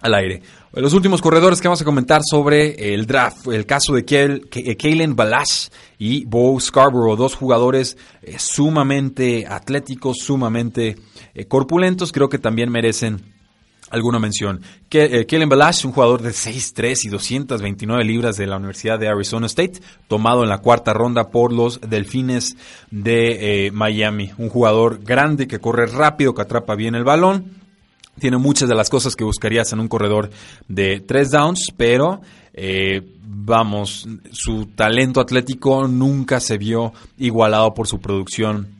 [0.00, 0.42] al aire.
[0.72, 5.68] Los últimos corredores que vamos a comentar sobre el draft, el caso de Kalen Balash
[5.98, 10.96] y Bo Scarborough, dos jugadores eh, sumamente atléticos, sumamente
[11.48, 13.20] corpulentos, creo que también merecen
[13.90, 14.62] alguna mención.
[14.88, 19.08] Que, eh, Kellen Balash, un jugador de 6'3 y 229 libras de la Universidad de
[19.08, 22.56] Arizona State, tomado en la cuarta ronda por los Delfines
[22.90, 24.30] de eh, Miami.
[24.38, 27.59] Un jugador grande que corre rápido, que atrapa bien el balón.
[28.18, 30.30] Tiene muchas de las cosas que buscarías en un corredor
[30.68, 32.20] de tres downs, pero
[32.52, 38.79] eh, vamos, su talento atlético nunca se vio igualado por su producción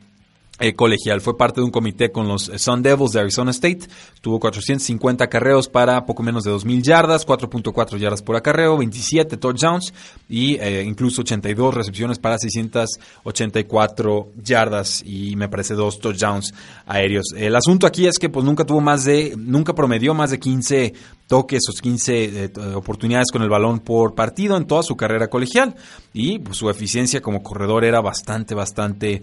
[0.61, 1.23] eh, colegial.
[1.23, 3.89] Fue parte de un comité con los Sun Devils de Arizona State.
[4.21, 9.95] Tuvo 450 carreos para poco menos de 2.000 yardas, 4.4 yardas por acarreo, 27 touchdowns
[10.29, 16.53] y eh, incluso 82 recepciones para 684 yardas y me parece dos touchdowns
[16.85, 17.33] aéreos.
[17.35, 20.93] El asunto aquí es que pues nunca tuvo más de, nunca promedió más de 15
[21.27, 25.75] toques o 15 eh, oportunidades con el balón por partido en toda su carrera colegial
[26.13, 29.23] y pues, su eficiencia como corredor era bastante, bastante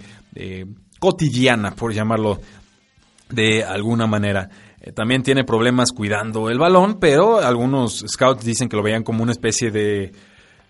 [0.99, 2.39] cotidiana, por llamarlo
[3.29, 4.49] de alguna manera.
[4.81, 9.23] Eh, también tiene problemas cuidando el balón, pero algunos scouts dicen que lo veían como
[9.23, 10.11] una especie de...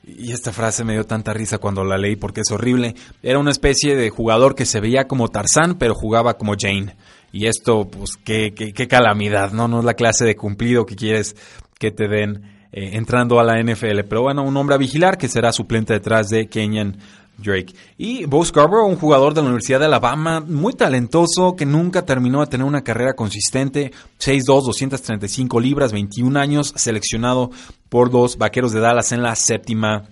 [0.04, 2.96] Y esta frase me dio tanta risa cuando la leí porque es horrible.
[3.22, 6.96] Era una especie de jugador que se veía como Tarzán, pero jugaba como Jane.
[7.34, 9.68] Y esto, pues, qué, qué, calamidad, ¿no?
[9.68, 11.36] No es la clase de cumplido que quieres
[11.78, 14.04] que te den eh, entrando a la NFL.
[14.08, 16.98] Pero bueno, un hombre a vigilar que será suplente detrás de Kenyan
[17.38, 17.73] Drake.
[17.97, 22.41] Y Bo Scarborough, un jugador de la Universidad de Alabama, muy talentoso, que nunca terminó
[22.41, 23.91] de tener una carrera consistente.
[24.19, 27.52] 6'2, 235 libras, 21 años, seleccionado
[27.89, 30.04] por los Vaqueros de Dallas en la séptima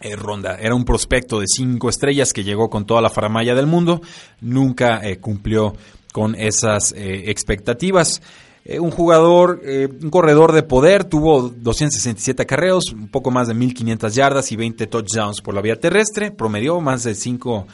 [0.00, 0.56] eh, ronda.
[0.58, 4.00] Era un prospecto de 5 estrellas que llegó con toda la faramaya del mundo.
[4.40, 5.74] Nunca eh, cumplió
[6.12, 8.22] con esas eh, expectativas.
[8.64, 13.54] Eh, un jugador, eh, un corredor de poder, tuvo 267 acarreos, un poco más de
[13.54, 17.66] 1500 yardas y 20 touchdowns por la vía terrestre, promedió más de 5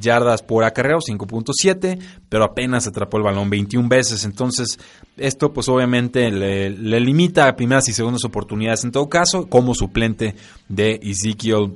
[0.00, 4.78] yardas por acarreo, 5.7, pero apenas atrapó el balón 21 veces, entonces
[5.16, 9.74] esto pues obviamente le, le limita a primeras y segundas oportunidades en todo caso, como
[9.74, 10.34] suplente
[10.68, 11.72] de Ezekiel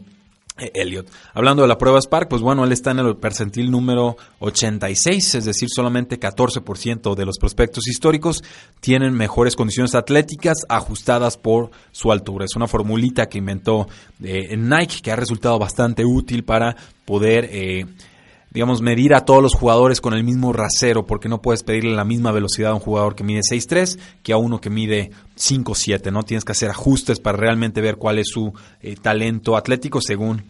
[0.58, 1.08] Elliot.
[1.34, 5.44] Hablando de la prueba Spark, pues bueno, él está en el percentil número 86, es
[5.44, 8.42] decir, solamente 14% de los prospectos históricos
[8.80, 12.44] tienen mejores condiciones atléticas ajustadas por su altura.
[12.44, 13.88] Es una formulita que inventó
[14.22, 17.48] eh, Nike que ha resultado bastante útil para poder...
[17.50, 17.86] Eh,
[18.50, 22.04] digamos, medir a todos los jugadores con el mismo rasero, porque no puedes pedirle la
[22.04, 26.22] misma velocidad a un jugador que mide 6'3 que a uno que mide 5'7, ¿no?
[26.22, 30.44] Tienes que hacer ajustes para realmente ver cuál es su eh, talento atlético según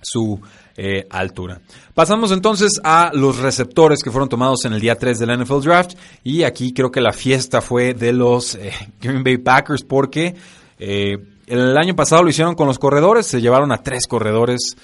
[0.00, 0.40] su
[0.76, 1.60] eh, altura.
[1.94, 5.94] Pasamos entonces a los receptores que fueron tomados en el día 3 del NFL Draft
[6.22, 10.36] y aquí creo que la fiesta fue de los eh, Green Bay Packers porque
[11.48, 14.76] el año pasado lo hicieron con los corredores, se llevaron a tres corredores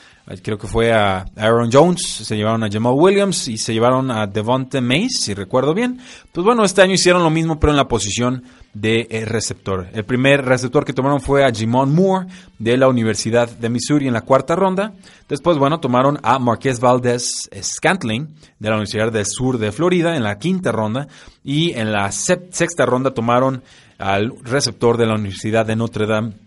[0.43, 4.27] creo que fue a Aaron Jones, se llevaron a Jamal Williams y se llevaron a
[4.27, 6.01] Devonte Mays, si recuerdo bien.
[6.33, 9.89] Pues bueno, este año hicieron lo mismo, pero en la posición de eh, receptor.
[9.93, 12.27] El primer receptor que tomaron fue a Jimon Moore
[12.59, 14.95] de la Universidad de Missouri en la cuarta ronda.
[15.29, 20.23] Después, bueno, tomaron a Marquez Valdez Scantling de la Universidad del Sur de Florida en
[20.23, 21.07] la quinta ronda.
[21.45, 23.63] Y en la sexta ronda tomaron
[23.99, 26.44] al receptor de la Universidad de Notre Dame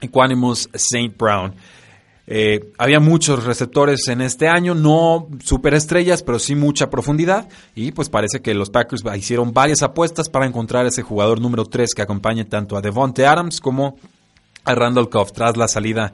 [0.00, 1.14] Equanimus St.
[1.16, 1.54] Brown.
[2.32, 7.48] Eh, había muchos receptores en este año, no superestrellas, pero sí mucha profundidad.
[7.74, 11.92] Y pues parece que los Packers hicieron varias apuestas para encontrar ese jugador número 3
[11.92, 13.96] que acompañe tanto a Devonte Adams como
[14.64, 16.12] a Randall Cobb tras la salida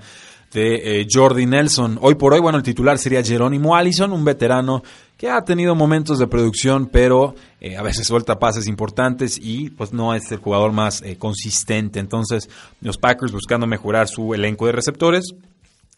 [0.52, 1.98] de eh, Jordi Nelson.
[2.00, 4.82] Hoy por hoy, bueno, el titular sería Jerónimo Allison, un veterano
[5.16, 9.92] que ha tenido momentos de producción, pero eh, a veces suelta pases importantes y pues
[9.92, 12.00] no es el jugador más consistente.
[12.00, 12.48] Entonces,
[12.80, 15.34] los Packers buscando mejorar su elenco de receptores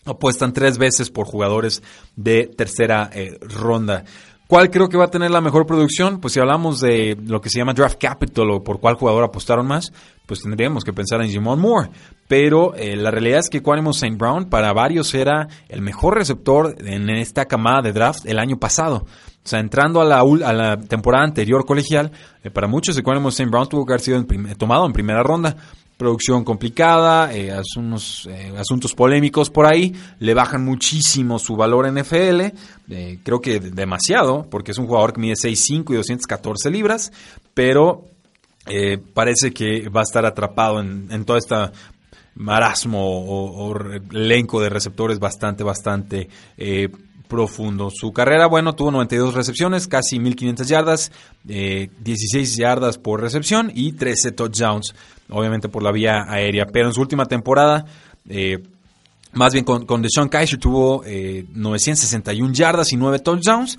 [0.04, 1.82] apuestan tres veces por jugadores
[2.16, 4.04] de tercera eh, ronda.
[4.48, 6.20] ¿Cuál creo que va a tener la mejor producción?
[6.20, 9.66] Pues si hablamos de lo que se llama draft capital o por cuál jugador apostaron
[9.66, 9.92] más,
[10.24, 11.90] pues tendríamos que pensar en Jimon Moore.
[12.28, 14.16] Pero eh, la realidad es que Quanimo St.
[14.16, 19.04] Brown para varios era el mejor receptor en esta camada de draft el año pasado.
[19.04, 22.10] O sea, entrando a la, a la temporada anterior colegial,
[22.42, 23.50] eh, para muchos Quanimo St.
[23.50, 24.24] Brown tuvo que haber sido
[24.56, 25.58] tomado en primera ronda
[25.98, 32.52] producción complicada, eh, eh, asuntos polémicos por ahí, le bajan muchísimo su valor NFL,
[32.88, 37.12] eh, creo que demasiado, porque es un jugador que mide 6'5 y 214 libras,
[37.52, 38.04] pero
[38.66, 41.72] eh, parece que va a estar atrapado en, en toda esta
[42.36, 43.76] marasmo o,
[44.12, 46.28] elenco de receptores bastante, bastante
[47.26, 47.90] profundo.
[47.92, 54.30] Su carrera, bueno, tuvo 92 recepciones, casi 1500 yardas, 16 yardas por recepción y 13
[54.30, 54.94] touchdowns
[55.30, 56.66] obviamente por la vía aérea.
[56.66, 57.84] Pero en su última temporada,
[58.28, 58.62] eh,
[59.32, 63.78] más bien con, con Deshaun Kaiser tuvo 961 eh, yardas y 9 touchdowns,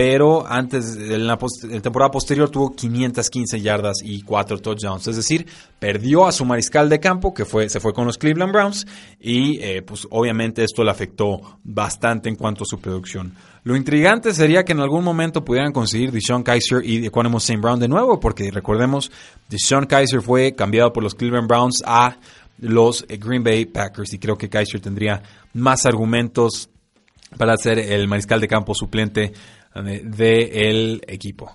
[0.00, 1.36] pero antes, en la,
[1.82, 5.06] temporada posterior, tuvo 515 yardas y 4 touchdowns.
[5.08, 5.46] Es decir,
[5.78, 8.86] perdió a su mariscal de campo, que fue, se fue con los Cleveland Browns,
[9.20, 13.34] y eh, pues obviamente esto le afectó bastante en cuanto a su producción.
[13.62, 17.60] Lo intrigante sería que en algún momento pudieran conseguir Deshaun Kaiser y Equanimous St.
[17.60, 19.12] Brown de nuevo, porque recordemos,
[19.50, 22.16] Deshaun Kaiser fue cambiado por los Cleveland Browns a
[22.56, 26.70] los Green Bay Packers, y creo que Kaiser tendría más argumentos
[27.36, 29.32] para ser el mariscal de campo suplente
[29.74, 31.52] del equipo.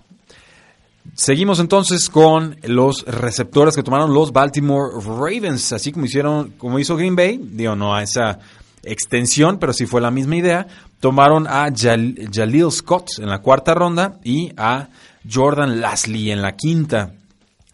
[1.14, 6.98] Seguimos entonces con los receptores que tomaron los Baltimore Ravens, así como hicieron, como hizo
[6.98, 8.40] Green Bay, digo no a esa
[8.84, 10.68] extensión, pero sí fue la misma idea.
[11.00, 14.90] Tomaron a Jalil Scott en la cuarta ronda y a
[15.32, 17.14] Jordan Lasley en la quinta.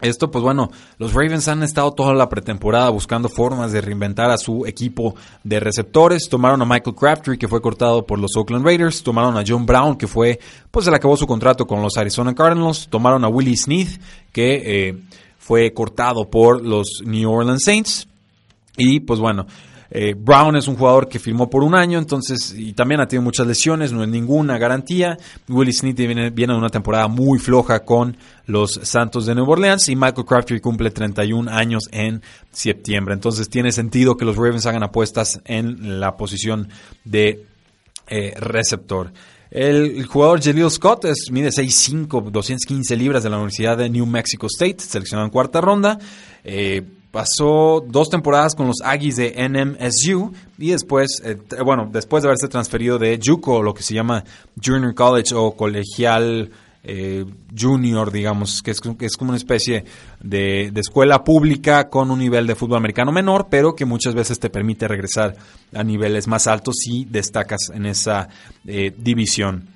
[0.02, 4.36] Esto, pues bueno, los Ravens han estado toda la pretemporada buscando formas de reinventar a
[4.36, 6.28] su equipo de receptores.
[6.28, 9.04] Tomaron a Michael Crabtree, que fue cortado por los Oakland Raiders.
[9.04, 10.40] Tomaron a John Brown, que fue,
[10.72, 12.88] pues se acabó su contrato con los Arizona Cardinals.
[12.88, 14.00] Tomaron a Willie Smith,
[14.32, 14.98] que eh,
[15.38, 18.08] fue cortado por los New Orleans Saints.
[18.76, 19.46] Y pues bueno,
[19.94, 23.24] eh, Brown es un jugador que firmó por un año, entonces, y también ha tenido
[23.24, 25.18] muchas lesiones, no es ninguna garantía.
[25.50, 29.90] Willie Smith viene, viene de una temporada muy floja con los Santos de Nueva Orleans
[29.90, 33.12] y Michael Crabtree cumple 31 años en septiembre.
[33.12, 36.70] Entonces tiene sentido que los Ravens hagan apuestas en la posición
[37.04, 37.44] de
[38.06, 39.12] eh, receptor.
[39.50, 44.46] El, jugador Jaleel Scott es, mide 6'5, 215 libras de la Universidad de New Mexico
[44.46, 45.98] State, seleccionado en cuarta ronda.
[46.44, 52.30] Eh, pasó dos temporadas con los Aggies de NMSU y después, eh, bueno, después de
[52.30, 54.24] haberse transferido de JUCO, lo que se llama
[54.60, 56.50] Junior College o colegial
[56.84, 57.24] eh,
[57.56, 59.84] junior, digamos, que es, es, como una especie
[60.20, 64.50] de, escuela pública con un nivel de fútbol americano menor, pero que muchas veces te
[64.50, 65.36] permite regresar
[65.72, 68.28] a niveles más altos si destacas en esa
[68.66, 69.68] eh, división.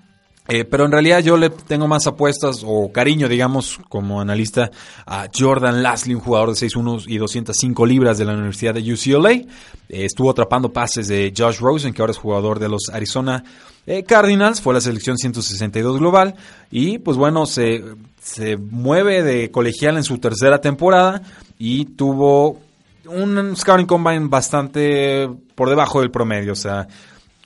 [0.48, 4.70] Eh, pero en realidad yo le tengo más apuestas o cariño, digamos, como analista
[5.04, 9.32] a Jordan Lasley, un jugador de 6'1 y 205 libras de la Universidad de UCLA.
[9.32, 9.44] Eh,
[9.88, 13.42] estuvo atrapando pases de Josh Rosen, que ahora es jugador de los Arizona
[13.86, 14.60] eh, Cardinals.
[14.60, 16.34] Fue la selección 162 global.
[16.70, 17.82] Y pues bueno, se,
[18.22, 21.22] se mueve de colegial en su tercera temporada
[21.58, 22.60] y tuvo
[23.08, 26.52] un scouting combine bastante por debajo del promedio.
[26.52, 26.86] O sea,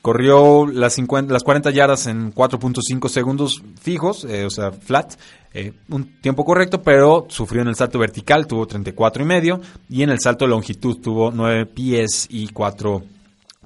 [0.03, 5.15] Corrió las, 50, las 40 yardas en 4.5 segundos fijos, eh, o sea, flat,
[5.53, 9.61] eh, un tiempo correcto, pero sufrió en el salto vertical, tuvo 34 y medio,
[9.91, 13.03] y en el salto de longitud tuvo 9 pies y 4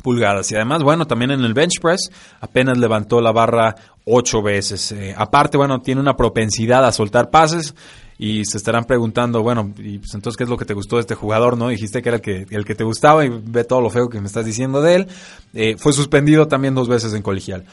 [0.02, 0.50] pulgadas.
[0.50, 4.92] Y además, bueno, también en el bench press apenas levantó la barra 8 veces.
[4.92, 7.74] Eh, aparte, bueno, tiene una propensidad a soltar pases
[8.18, 11.00] y se estarán preguntando, bueno, y pues entonces qué es lo que te gustó de
[11.00, 11.68] este jugador, ¿no?
[11.68, 14.20] Dijiste que era el que, el que te gustaba y ve todo lo feo que
[14.20, 15.08] me estás diciendo de él.
[15.52, 17.64] Eh, fue suspendido también dos veces en colegial.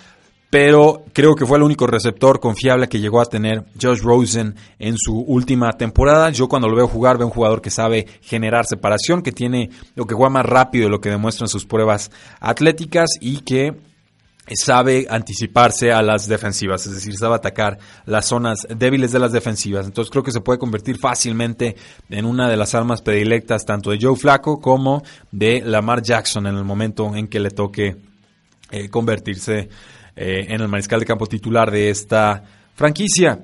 [0.52, 4.98] Pero creo que fue el único receptor confiable que llegó a tener Josh Rosen en
[4.98, 6.30] su última temporada.
[6.30, 10.06] Yo cuando lo veo jugar veo un jugador que sabe generar separación, que tiene lo
[10.06, 13.78] que juega más rápido de lo que demuestra en sus pruebas atléticas y que
[14.48, 19.86] sabe anticiparse a las defensivas, es decir, sabe atacar las zonas débiles de las defensivas.
[19.86, 21.76] Entonces creo que se puede convertir fácilmente
[22.10, 26.58] en una de las armas predilectas tanto de Joe Flaco como de Lamar Jackson en
[26.58, 27.96] el momento en que le toque
[28.72, 29.70] eh, convertirse
[30.16, 32.44] eh, en el mariscal de campo titular de esta
[32.76, 33.40] franquicia.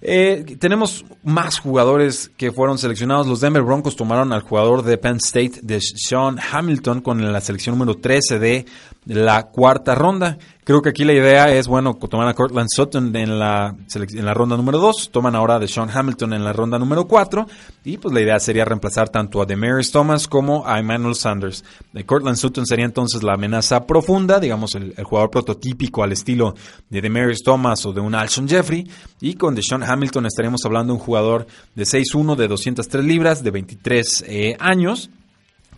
[0.00, 3.26] Eh, tenemos más jugadores que fueron seleccionados.
[3.26, 7.76] Los Denver Broncos tomaron al jugador de Penn State, de Sean Hamilton, con la selección
[7.76, 8.66] número 13 de
[9.06, 10.38] la cuarta ronda.
[10.68, 14.34] Creo que aquí la idea es, bueno, tomar a Cortland Sutton en la, en la
[14.34, 17.46] ronda número 2, toman ahora de Sean Hamilton en la ronda número 4,
[17.86, 21.64] y pues la idea sería reemplazar tanto a Demarius Thomas como a Emmanuel Sanders.
[21.94, 26.54] De Cortland Sutton sería entonces la amenaza profunda, digamos el, jugador prototípico al estilo
[26.90, 28.86] de Demarius Thomas o de un Alshon Jeffrey,
[29.22, 33.50] y con Sean Hamilton estaríamos hablando de un jugador de 6'1, de 203 libras, de
[33.52, 35.08] 23 eh, años,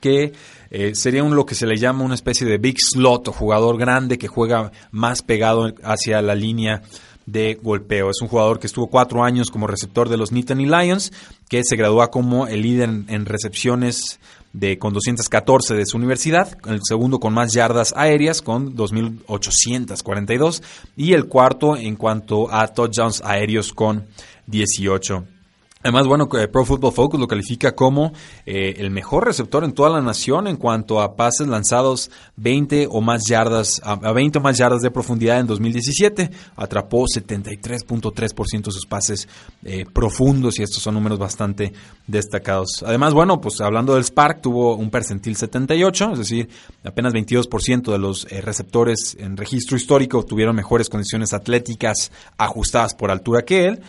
[0.01, 0.33] que
[0.71, 3.77] eh, sería un, lo que se le llama una especie de big slot o jugador
[3.77, 6.83] grande que juega más pegado hacia la línea
[7.27, 8.11] de golpeo.
[8.11, 11.13] Es un jugador que estuvo cuatro años como receptor de los Nittany Lions,
[11.49, 14.21] que se gradúa como el líder en, recepciones
[14.53, 20.63] de, con 214 de su universidad, el segundo con más yardas aéreas con 2.842
[20.97, 24.07] y el cuarto en cuanto a touchdowns aéreos con
[24.47, 25.40] 18.
[25.83, 28.13] Además, bueno, eh, Pro Football Focus lo califica como
[28.45, 33.01] eh, el mejor receptor en toda la nación en cuanto a pases lanzados 20 o
[33.01, 36.31] más yardas, a, 20 o más yardas de profundidad en 2017.
[36.57, 39.27] Atrapó 73.3% de sus pases
[39.65, 41.73] eh, profundos y estos son números bastante
[42.07, 42.85] destacados.
[42.85, 46.51] Además, bueno, pues hablando del Spark, tuvo un percentil 78, es decir,
[46.85, 53.47] apenas 22% de los receptores en registro histórico tuvieron mejores condiciones atléticas ajustadas por altura
[53.47, 53.81] que él.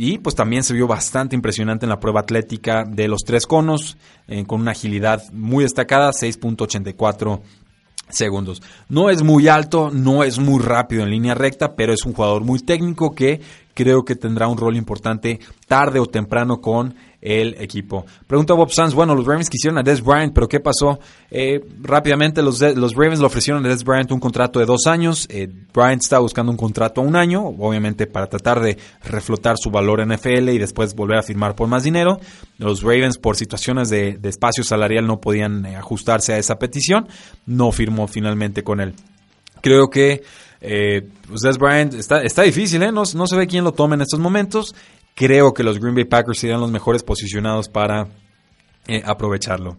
[0.00, 3.96] Y pues también se vio bastante impresionante en la prueba atlética de los tres conos,
[4.28, 7.40] eh, con una agilidad muy destacada, 6.84
[8.08, 8.62] segundos.
[8.88, 12.44] No es muy alto, no es muy rápido en línea recta, pero es un jugador
[12.44, 13.40] muy técnico que
[13.78, 15.38] creo que tendrá un rol importante
[15.68, 18.04] tarde o temprano con el equipo.
[18.26, 20.98] Pregunta Bob Sanz, bueno, los Ravens quisieron a Des Bryant, pero ¿qué pasó?
[21.30, 25.28] Eh, rápidamente los, los Ravens le ofrecieron a Des Bryant un contrato de dos años.
[25.30, 29.70] Eh, Bryant está buscando un contrato a un año, obviamente para tratar de reflotar su
[29.70, 32.18] valor en NFL y después volver a firmar por más dinero.
[32.58, 37.06] Los Ravens, por situaciones de, espacio salarial, no podían eh, ajustarse a esa petición.
[37.46, 38.94] No firmó finalmente con él.
[39.60, 40.22] Creo que
[40.60, 42.92] eh, pues Des Bryant está, difícil, ¿eh?
[42.92, 44.74] no, se ve quién lo tome en estos momentos.
[45.14, 48.08] Creo que los Green Bay Packers serían los mejores posicionados para
[48.86, 49.76] eh, aprovecharlo.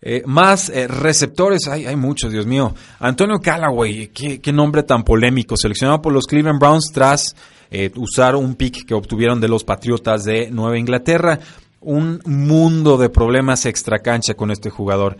[0.00, 2.74] Eh, más receptores, hay, hay muchos, Dios mío.
[2.98, 7.36] Antonio Callaway, qué, nombre tan polémico, seleccionado por los Cleveland Browns tras
[7.96, 11.38] usar un pick que obtuvieron de los Patriotas de Nueva Inglaterra.
[11.82, 15.16] Un mundo de problemas extra cancha con este jugador.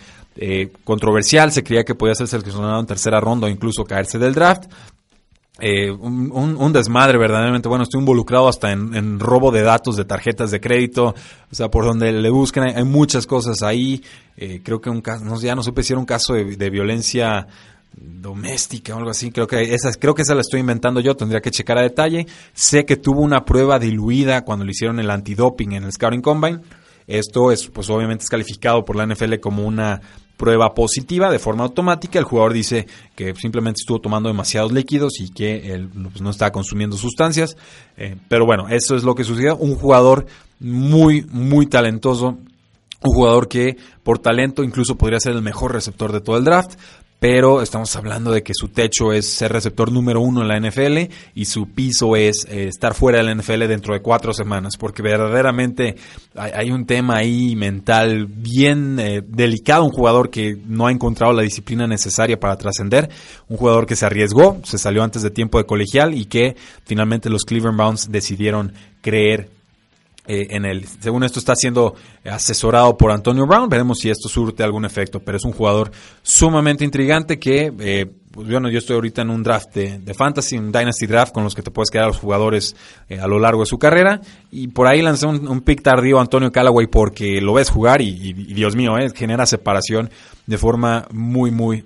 [0.85, 4.65] controversial, se creía que podía ser seleccionado en tercera ronda o incluso caerse del draft.
[5.61, 7.69] Eh, un, desmadre verdaderamente.
[7.69, 11.15] Bueno, estoy involucrado hasta en, robo de datos de tarjetas de crédito,
[11.51, 14.03] o sea, por donde le busquen, hay, muchas cosas ahí.
[14.37, 15.03] Eh, creo que un
[15.41, 17.47] ya no supe si era un caso de, violencia
[17.97, 19.31] doméstica o algo así.
[19.31, 22.27] Creo que esa, creo que esa la estoy inventando yo, tendría que checar a detalle.
[22.55, 26.61] Sé que tuvo una prueba diluida cuando le hicieron el antidoping en el Scouting Combine.
[27.07, 30.01] Esto es, pues obviamente es calificado por la NFL como una
[30.37, 32.19] prueba positiva de forma automática.
[32.19, 36.51] El jugador dice que simplemente estuvo tomando demasiados líquidos y que él pues, no estaba
[36.51, 37.57] consumiendo sustancias.
[37.97, 39.57] Eh, pero bueno, eso es lo que sucedió.
[39.57, 40.27] Un jugador
[40.59, 42.39] muy, muy talentoso.
[43.05, 46.79] Un jugador que por talento incluso podría ser el mejor receptor de todo el draft,
[47.23, 51.13] pero estamos hablando de que su techo es ser receptor número uno en la NFL
[51.37, 55.03] y su piso es eh, estar fuera de la NFL dentro de cuatro semanas, porque
[55.03, 55.95] verdaderamente
[56.35, 61.43] hay, un tema ahí mental bien eh, delicado, un jugador que no ha encontrado la
[61.43, 63.09] disciplina necesaria para trascender,
[63.47, 67.31] un jugador que se arriesgó, se salió antes de tiempo de colegial y que finalmente
[67.31, 69.62] los Cleveland Browns decidieron creer
[70.25, 74.63] eh, en el, según esto está siendo asesorado por Antonio Brown, veremos si esto surte
[74.63, 75.91] algún efecto, pero es un jugador
[76.23, 80.71] sumamente intrigante que, eh, pues bueno, yo estoy ahorita en un draft de, fantasy, un
[80.71, 82.77] dynasty draft con los que te puedes quedar los jugadores
[83.09, 84.21] eh, a lo largo de su carrera.
[84.53, 88.31] Y por ahí lancé un, pick tardío a Antonio Callaway porque lo ves jugar y,
[88.31, 90.09] y Dios mío, genera separación
[90.47, 91.85] de forma muy, muy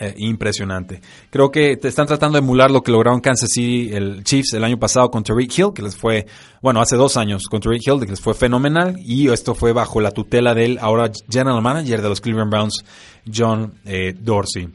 [0.00, 1.00] eh, impresionante.
[1.30, 4.64] Creo que te están tratando de emular lo que lograron Kansas City el Chiefs el
[4.64, 6.26] año pasado con Tariq Hill, que les fue,
[6.62, 10.00] bueno, hace dos años con Tariq Hill, que les fue fenomenal, y esto fue bajo
[10.00, 12.84] la tutela del ahora general manager de los Cleveland Browns,
[13.32, 14.68] John eh, Dorsey.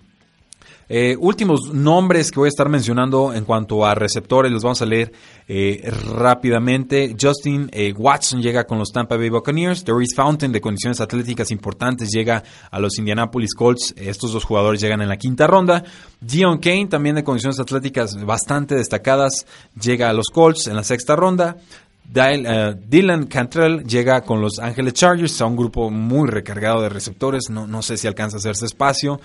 [0.90, 4.86] Eh, últimos nombres que voy a estar mencionando en cuanto a receptores, los vamos a
[4.86, 5.12] leer
[5.48, 7.16] eh, rápidamente.
[7.20, 9.84] Justin eh, Watson llega con los Tampa Bay Buccaneers.
[9.86, 13.94] Doris Fountain, de condiciones atléticas importantes, llega a los Indianapolis Colts.
[13.98, 15.84] Estos dos jugadores llegan en la quinta ronda.
[16.20, 19.46] Dion Kane, también de condiciones atléticas bastante destacadas,
[19.80, 21.58] llega a los Colts en la sexta ronda.
[22.06, 27.66] Dylan Cantrell llega con los Angeles Chargers, a un grupo muy recargado de receptores, no,
[27.66, 29.20] no sé si alcanza a hacerse espacio.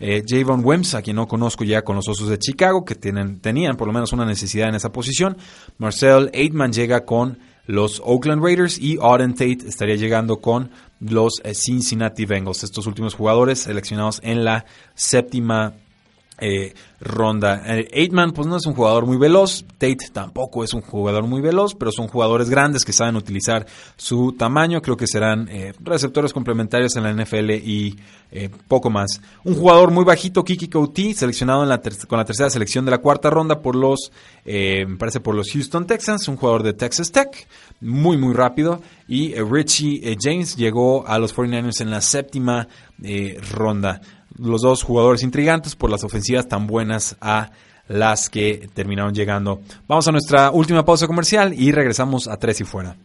[0.00, 3.40] Eh, Javon Wims, a quien no conozco ya con los Osos de Chicago, que tienen,
[3.40, 5.36] tenían por lo menos una necesidad en esa posición.
[5.78, 10.70] Marcel Aitman llega con los Oakland Raiders y Auden Tate estaría llegando con
[11.00, 12.64] los eh, Cincinnati Bengals.
[12.64, 15.74] Estos últimos jugadores seleccionados en la séptima
[16.40, 17.62] eh, ronda.
[17.66, 21.74] Eh, pues no es un jugador muy veloz, Tate tampoco es un jugador muy veloz,
[21.74, 23.66] pero son jugadores grandes que saben utilizar
[23.96, 24.82] su tamaño.
[24.82, 27.96] Creo que serán eh, receptores complementarios en la NFL y
[28.30, 29.20] eh, poco más.
[29.44, 32.98] Un jugador muy bajito, Kiki Couty, seleccionado en la con la tercera selección de la
[32.98, 34.10] cuarta ronda por los,
[34.44, 37.46] parece por los Houston Texans, un jugador de Texas Tech,
[37.80, 38.82] muy muy rápido.
[39.06, 42.68] Y Richie James llegó a los 49ers en la séptima
[43.52, 44.00] ronda
[44.38, 47.50] los dos jugadores intrigantes por las ofensivas tan buenas a
[47.88, 49.60] las que terminaron llegando.
[49.86, 52.96] Vamos a nuestra última pausa comercial y regresamos a Tres y Fuera.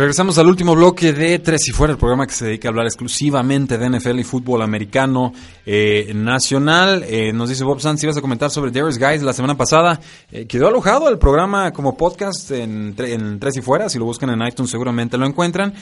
[0.00, 2.86] Regresamos al último bloque de Tres y Fuera, el programa que se dedica a hablar
[2.86, 5.30] exclusivamente de NFL y fútbol americano
[5.66, 7.04] eh, nacional.
[7.06, 10.00] Eh, nos dice Bob Sanz, si vas a comentar sobre Darius Guys la semana pasada.
[10.32, 13.90] Eh, quedó alojado el programa como podcast en, Tres y Fuera.
[13.90, 15.74] Si lo buscan en iTunes seguramente lo encuentran.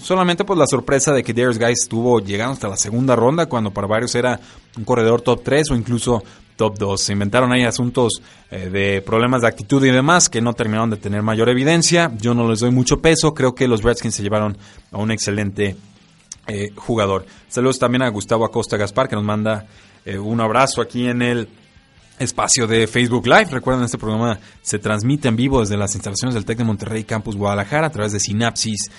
[0.00, 3.72] solamente pues la sorpresa de que Darius Guys estuvo llegando hasta la segunda ronda, cuando
[3.72, 4.38] para varios era
[4.78, 6.22] un corredor top 3 o incluso
[6.56, 7.00] top 2.
[7.00, 10.96] Se inventaron ahí asuntos eh, de problemas de actitud y demás que no terminaron de
[10.96, 12.10] tener mayor evidencia.
[12.18, 13.34] Yo no les doy mucho peso.
[13.34, 14.56] Creo que los Redskins se llevaron
[14.90, 15.76] a un excelente
[16.46, 17.26] eh, jugador.
[17.48, 19.66] Saludos también a Gustavo Acosta Gaspar que nos manda
[20.04, 21.48] eh, un abrazo aquí en el
[22.18, 23.48] espacio de Facebook Live.
[23.50, 27.36] Recuerden, este programa se transmite en vivo desde las instalaciones del TEC de Monterrey Campus
[27.36, 28.90] Guadalajara a través de Sinapsis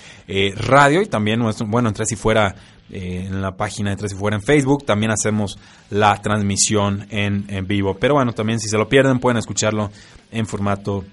[0.54, 2.54] Radio y también, bueno, entre si fuera
[2.90, 4.84] eh, en la página de Tres y Fuera en Facebook.
[4.84, 5.58] También hacemos
[5.90, 7.96] la transmisión en, en, vivo.
[7.98, 9.90] Pero bueno, también si se lo pierden pueden escucharlo
[10.30, 11.04] en formato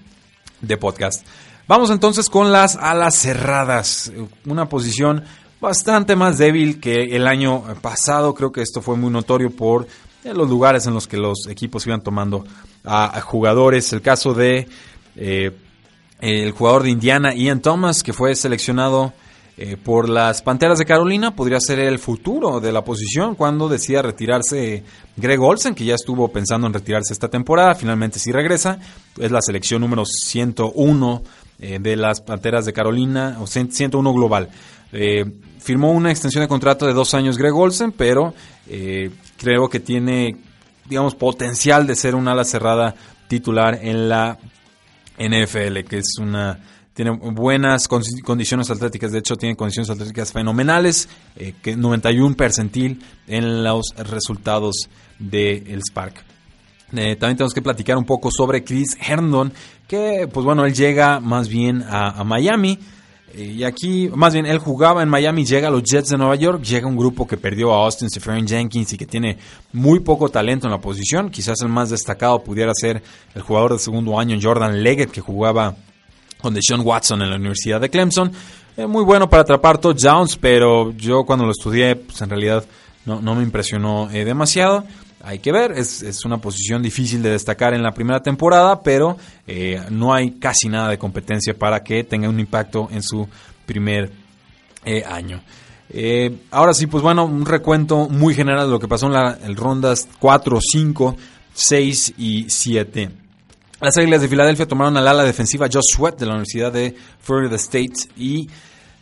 [0.60, 1.26] de podcast.
[1.68, 4.12] Vamos entonces con las alas cerradas.
[4.46, 5.24] Una posición
[5.60, 8.34] bastante más débil que el año pasado.
[8.34, 9.86] Creo que esto fue muy notorio por
[10.24, 12.44] los lugares en los que los equipos iban tomando
[12.84, 13.92] a, jugadores.
[13.92, 14.68] El caso de
[15.16, 15.52] eh,
[16.20, 19.12] el jugador de Indiana, Ian Thomas, que fue seleccionado
[19.58, 24.02] eh, por las Panteras de Carolina podría ser el futuro de la posición cuando decida
[24.02, 24.84] retirarse
[25.16, 28.78] Greg Olsen, que ya estuvo pensando en retirarse esta temporada, finalmente sí regresa,
[29.18, 31.22] es la selección número 101
[31.58, 34.50] eh, de las Panteras de Carolina, o 101 global.
[34.92, 35.24] Eh,
[35.58, 38.34] firmó una extensión de contrato de dos años Greg Olsen, pero
[39.38, 40.36] creo que tiene,
[40.84, 42.94] digamos, potencial de ser un ala cerrada
[43.26, 44.38] titular en la
[45.18, 46.58] NFL, que es una
[46.96, 53.62] tiene buenas condiciones atléticas, de hecho tiene condiciones atléticas fenomenales, eh, que 91 percentil en
[53.62, 54.88] los resultados
[55.18, 56.24] del el Spark.
[56.94, 59.52] Eh, también tenemos que platicar un poco sobre Chris Herndon,
[59.86, 62.78] que pues bueno, él llega más bien a, Miami.
[63.34, 66.36] Eh, y aquí, más bien, él jugaba en Miami, llega a los Jets de Nueva
[66.36, 69.36] York, llega un grupo que perdió a Austin Seferian Jenkins y que tiene
[69.74, 71.28] muy poco talento en la posición.
[71.28, 73.02] Quizás el más destacado pudiera ser
[73.34, 75.76] el jugador de segundo año, Jordan Leggett, que jugaba
[76.46, 78.30] con Deshaun Watson en la Universidad de Clemson.
[78.76, 82.64] Eh, muy bueno para atrapar touchdowns, pero yo cuando lo estudié, pues en realidad
[83.04, 84.84] no, me impresionó eh, demasiado.
[85.24, 89.16] Hay que ver, es, una posición difícil de destacar en la primera temporada, pero
[89.48, 93.28] eh, no hay casi nada de competencia para que tenga un impacto en su
[93.66, 94.12] primer
[95.04, 95.42] año.
[96.52, 100.06] ahora sí, pues bueno, un recuento muy general de lo que pasó en las rondas
[100.20, 101.16] 4, 5,
[101.54, 103.25] 6 y 7.
[103.78, 107.56] Las Águilas de Filadelfia tomaron al ala defensiva Josh Sweat de la Universidad de Florida
[107.56, 108.48] State y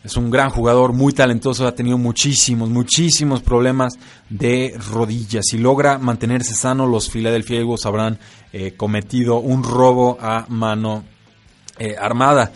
[0.02, 3.94] es un gran jugador, muy talentoso, ha tenido muchísimos, muchísimos problemas
[4.28, 5.44] de rodillas.
[5.48, 8.18] Si logra mantenerse sano, los Philadelphia habrán
[8.52, 11.04] eh, cometido un robo a mano
[11.78, 12.52] eh, armada.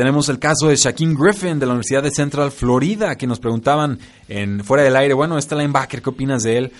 [0.00, 3.98] Tenemos el caso de Shaquille Griffin de la Universidad de Central Florida, que nos preguntaban
[4.30, 6.72] en fuera del aire, bueno, este linebacker, ¿qué opinas de él?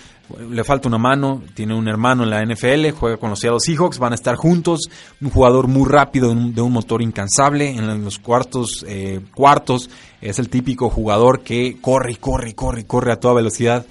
[0.49, 3.99] Le falta una mano, tiene un hermano en la NFL, juega con los Seattle Seahawks,
[3.99, 4.89] van a estar juntos,
[5.21, 10.49] un jugador muy rápido, de un, motor incansable, en los cuartos, eh, cuartos es el
[10.49, 13.85] típico jugador que corre, corre, corre, corre a toda velocidad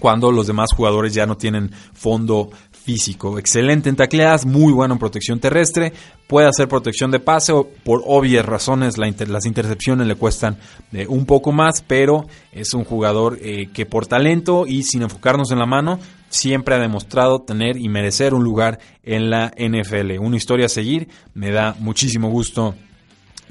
[0.00, 2.50] cuando los demás jugadores ya no tienen fondo
[2.90, 3.38] físico.
[3.38, 5.92] Excelente en tacleadas, muy bueno en protección terrestre,
[6.26, 7.52] puede hacer protección de pase,
[7.84, 10.58] por obvias razones las intercepciones le cuestan
[10.92, 15.52] eh, un poco más, pero es un jugador eh, que por talento y sin enfocarnos
[15.52, 20.18] en la mano, siempre ha demostrado tener y merecer un lugar en la NFL.
[20.18, 22.74] Una historia a seguir, me da muchísimo gusto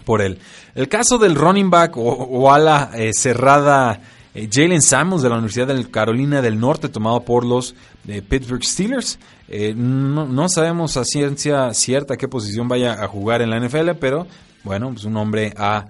[0.03, 0.37] por él.
[0.75, 4.01] El caso del running back o, ala eh, cerrada
[4.43, 8.63] eh, Jalen Samuels de la Universidad de Carolina del Norte, tomado por los de Pittsburgh
[8.63, 9.19] Steelers.
[9.47, 14.27] Eh, no, sabemos a ciencia cierta qué posición vaya a jugar en la NFL, pero
[14.63, 15.87] bueno, pues un hombre a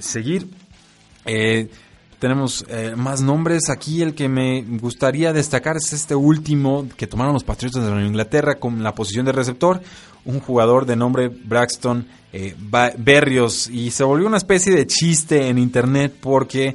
[0.00, 0.48] seguir.
[2.18, 2.64] tenemos
[2.96, 4.02] más nombres aquí.
[4.02, 8.56] El que me gustaría destacar es este último que tomaron los Patriotas de la Inglaterra
[8.56, 9.80] con la posición de receptor
[10.24, 12.54] un jugador de nombre Braxton eh,
[12.98, 16.74] Berrios y se volvió una especie de chiste en internet porque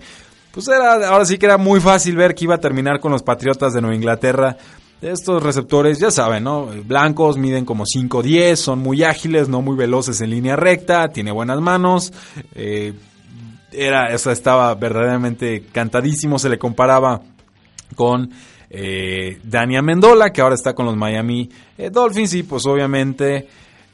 [0.58, 3.22] pues era, ahora sí que era muy fácil ver que iba a terminar con los
[3.22, 4.58] Patriotas de Nueva Inglaterra.
[5.04, 6.66] Estos receptores, ya saben, ¿no?
[6.84, 11.62] Blancos, miden como 5'10, son muy ágiles, no muy veloces en línea recta, tiene buenas
[11.62, 12.12] manos.
[12.56, 12.94] Eh,
[13.72, 17.22] era, eso estaba verdaderamente cantadísimo, se le comparaba
[17.96, 18.32] con
[18.72, 23.48] eh, Dania Mendola, que ahora está con los Miami eh, Dolphins, y pues obviamente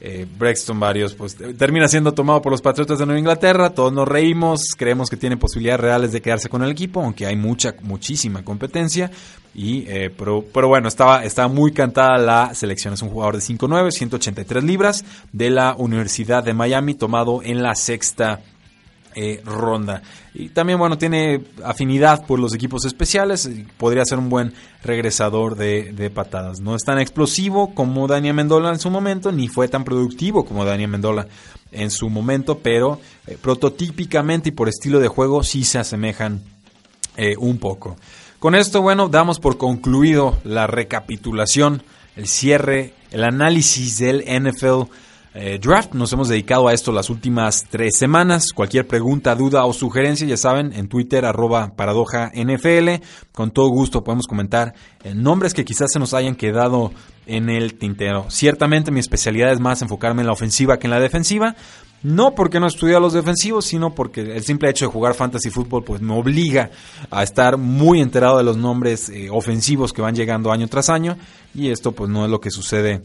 [0.06, 4.06] eh, Brexton varios, pues termina siendo tomado por los Patriotas de Nueva Inglaterra, todos nos
[4.06, 8.44] reímos, creemos que tiene posibilidades reales de quedarse con el equipo, aunque hay mucha, muchísima
[8.44, 9.10] competencia,
[9.54, 13.40] y eh, pero, pero bueno, estaba, estaba muy cantada la selección, es un jugador de
[13.40, 18.42] 5'9", 183 libras, de la Universidad de Miami, tomado en la sexta
[19.14, 20.02] eh, ronda.
[20.34, 23.48] Y también, bueno, tiene afinidad por los equipos especiales.
[23.76, 24.52] Podría ser un buen
[24.82, 26.60] regresador de, patadas.
[26.60, 30.64] No es tan explosivo como Daniel Mendola en su momento, ni fue tan productivo como
[30.64, 31.28] Daniel Mendola
[31.70, 36.42] en su momento, pero eh, prototípicamente y por estilo de juego sí se asemejan
[37.16, 37.96] eh, un poco.
[38.40, 41.82] Con esto, bueno, damos por concluido la recapitulación,
[42.16, 44.90] el cierre, el análisis del NFL
[45.34, 45.94] eh, draft.
[45.94, 48.52] Nos hemos dedicado a esto las últimas tres semanas.
[48.54, 53.02] Cualquier pregunta, duda o sugerencia, ya saben, en Twitter, arroba paradoja NFL.
[53.32, 56.92] Con todo gusto podemos comentar eh, nombres que quizás se nos hayan quedado
[57.26, 58.26] en el tintero.
[58.28, 61.56] Ciertamente mi especialidad es más enfocarme en la ofensiva que en la defensiva.
[62.04, 65.48] No porque no estudio a los defensivos, sino porque el simple hecho de jugar fantasy
[65.48, 66.70] fútbol pues me obliga
[67.10, 71.16] a estar muy enterado de los nombres eh, ofensivos que van llegando año tras año
[71.54, 73.00] y esto pues no es lo que sucede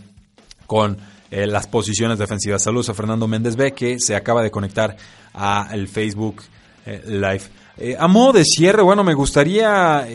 [0.67, 0.97] con
[1.31, 2.63] eh, las posiciones defensivas.
[2.63, 4.97] Saludos a Fernando Méndez B, que se acaba de conectar
[5.33, 6.41] al Facebook
[6.85, 7.43] eh, Live.
[7.77, 10.07] Eh, a modo de cierre, bueno, me gustaría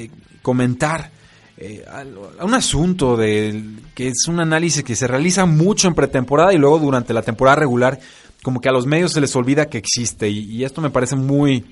[0.43, 1.11] comentar
[2.43, 3.63] un asunto de,
[3.95, 7.57] que es un análisis que se realiza mucho en pretemporada y luego durante la temporada
[7.57, 8.01] regular,
[8.43, 10.29] como que a los medios se les olvida que existe.
[10.29, 11.65] y esto me parece muy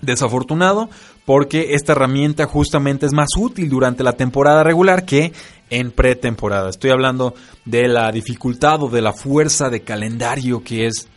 [0.00, 0.88] desafortunado
[1.24, 5.32] porque esta herramienta justamente es más útil durante la temporada regular que
[5.70, 6.68] en pretemporada.
[6.68, 11.08] Estoy hablando de la dificultad o de la fuerza de calendario que es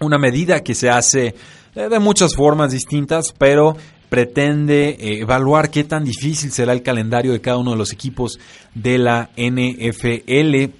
[0.00, 1.34] una medida que se hace
[1.74, 3.76] eh, de muchas formas distintas, pero
[4.08, 8.38] pretende eh, evaluar qué tan difícil será el calendario de cada uno de los equipos
[8.74, 10.70] de la NFL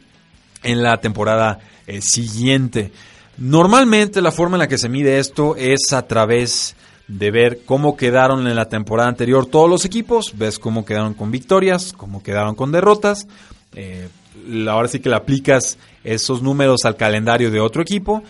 [0.63, 2.93] en la temporada eh, siguiente.
[3.37, 6.77] Normalmente la forma en la que se mide esto es a través
[7.09, 11.31] de ver cómo quedaron en la temporada anterior todos los equipos, ves cómo quedaron con
[11.31, 13.27] victorias, cómo quedaron con derrotas,
[13.75, 14.09] eh,
[14.69, 18.23] ahora sí que le aplicas esos números al calendario de otro equipo,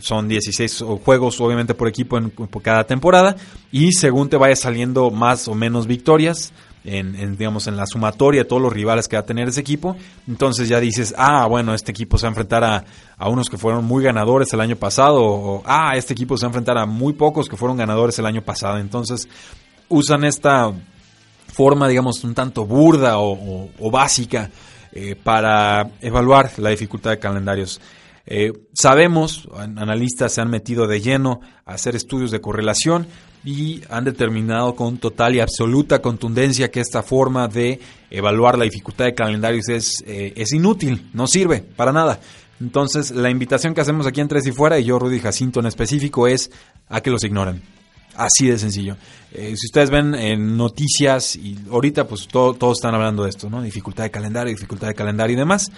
[0.00, 2.30] son 16 juegos obviamente por equipo en,
[2.62, 3.36] cada temporada
[3.72, 6.52] y según te vaya saliendo más o menos victorias,
[6.96, 9.96] en, digamos, en la sumatoria de todos los rivales que va a tener ese equipo.
[10.26, 13.84] Entonces ya dices, ah, bueno, este equipo se va a enfrentar a, unos que fueron
[13.84, 17.12] muy ganadores el año pasado, o ah, este equipo se va a enfrentar a muy
[17.12, 18.78] pocos que fueron ganadores el año pasado.
[18.78, 19.28] Entonces
[19.88, 20.72] usan esta
[21.52, 24.50] forma, digamos, un tanto burda o, básica
[24.92, 27.80] eh, para evaluar la dificultad de calendarios.
[28.30, 33.06] Eh, sabemos, analistas se han metido de lleno a hacer estudios de correlación
[33.48, 37.80] y han determinado con total y absoluta contundencia que esta forma de
[38.10, 42.20] evaluar la dificultad de calendarios es, eh, es inútil, no sirve para nada.
[42.60, 45.66] Entonces, la invitación que hacemos aquí en Tres y Fuera, y yo, Rudy Jacinto en
[45.66, 46.50] específico, es
[46.90, 47.62] a que los ignoren.
[48.16, 48.98] Así de sencillo.
[49.32, 53.62] Eh, si ustedes ven en noticias, y ahorita pues todos están hablando de esto, ¿no?
[53.62, 55.70] Dificultad de calendario, dificultad de calendario y demás.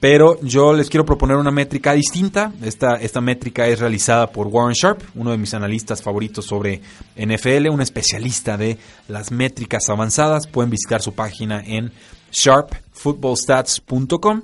[0.00, 2.54] Pero yo les quiero proponer una métrica distinta.
[2.62, 6.80] Esta, esta métrica es realizada por Warren Sharp, uno de mis analistas favoritos sobre
[7.16, 8.78] NFL, un especialista de
[9.08, 10.46] las métricas avanzadas.
[10.46, 11.92] Pueden visitar su página en
[12.32, 14.40] sharpfootballstats.com.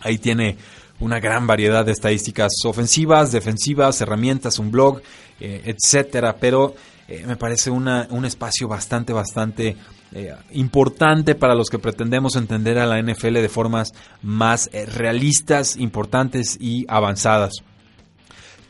[0.00, 0.56] Ahí tiene
[0.98, 5.02] una gran variedad de estadísticas ofensivas, defensivas, herramientas, un blog,
[5.38, 6.34] eh, etcétera.
[6.40, 6.74] Pero
[7.06, 9.76] eh, me parece una, un espacio bastante, bastante
[10.12, 13.92] eh, importante para los que pretendemos entender a la NFL de formas
[14.22, 17.62] más eh, realistas, importantes y avanzadas.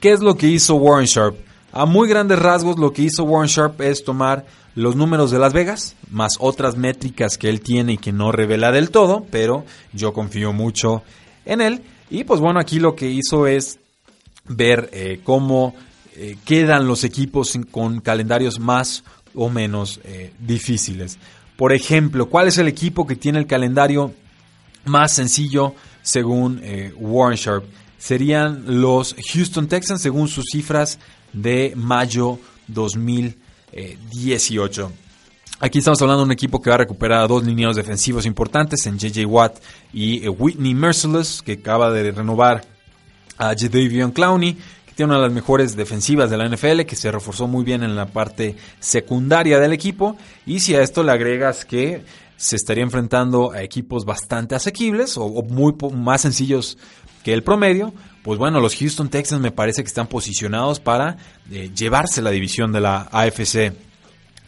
[0.01, 1.37] ¿Qué es lo que hizo Warren Sharp?
[1.73, 5.55] A muy grandes rasgos lo que hizo Warren Sharp es tomar los números de Las
[5.55, 9.65] Vegas, más otras métricas que él tiene y que no revela del todo, pero
[9.95, 11.03] yo confío mucho
[11.47, 11.83] en él.
[12.11, 13.79] Y pues bueno, aquí lo que hizo es
[14.47, 15.75] ver eh, cómo
[16.45, 19.05] quedan los equipos con calendarios más
[19.35, 21.19] o menos eh, difíciles.
[21.57, 24.13] Por ejemplo, ¿cuál es el equipo que tiene el calendario
[24.87, 26.63] más sencillo según
[26.97, 27.65] Warren Sharp?
[27.99, 30.99] Serían los Houston Texans según sus cifras
[31.35, 34.91] de mayo 2018.
[35.63, 38.87] Aquí estamos hablando de un equipo que va a recuperar a dos lineados defensivos importantes
[38.87, 39.59] en JJ Watt
[39.93, 42.65] y Whitney Merciless, que acaba de renovar
[43.37, 44.57] a Jadavion Clowney,
[45.05, 48.07] una de las mejores defensivas de la NFL, que se reforzó muy bien en la
[48.07, 50.17] parte secundaria del equipo.
[50.47, 52.03] Y si a esto le agregas que
[52.37, 56.79] se estaría enfrentando a equipos bastante asequibles o, muy más sencillos
[57.23, 57.93] que el promedio,
[58.23, 61.19] pues bueno, los Houston Texans me parece que están posicionados para
[61.51, 63.75] eh, llevarse la división de la AFC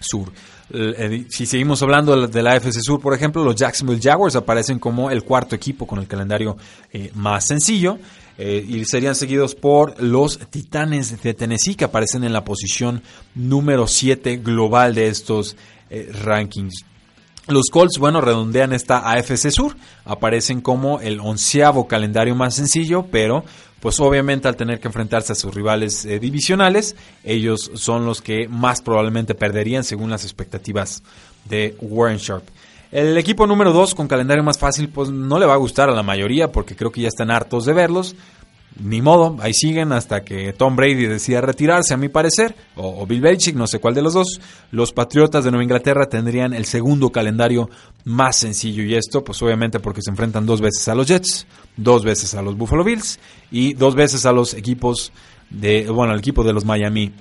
[0.00, 0.32] Sur.
[0.74, 5.10] Eh, si seguimos hablando de la AFC Sur, por ejemplo, los Jacksonville Jaguars aparecen como
[5.10, 6.56] el cuarto equipo con el calendario
[6.90, 7.98] eh, más sencillo.
[8.44, 13.00] Eh, y serían seguidos por los Titanes de Tennessee, que aparecen en la posición
[13.36, 15.54] número 7 global de estos
[15.90, 16.84] eh, rankings.
[17.46, 23.44] Los Colts, bueno, redondean esta AFC Sur, aparecen como el onceavo calendario más sencillo, pero
[23.78, 28.48] pues obviamente al tener que enfrentarse a sus rivales eh, divisionales, ellos son los que
[28.48, 31.04] más probablemente perderían según las expectativas
[31.44, 32.42] de Warren Sharp.
[32.92, 35.94] El equipo número 2 con calendario más fácil pues no le va a gustar a
[35.94, 38.14] la mayoría porque creo que ya están hartos de verlos.
[38.78, 43.20] Ni modo, ahí siguen hasta que Tom Brady decida retirarse, a mi parecer, o, Bill
[43.20, 44.40] Belichick, no sé cuál de los dos.
[44.70, 47.70] Los Patriotas de Nueva Inglaterra tendrían el segundo calendario
[48.04, 52.04] más sencillo y esto, pues obviamente porque se enfrentan dos veces a los Jets, dos
[52.04, 53.18] veces a los Buffalo Bills
[53.50, 55.12] y dos veces a los equipos
[55.48, 57.12] de, bueno, al equipo de los Miami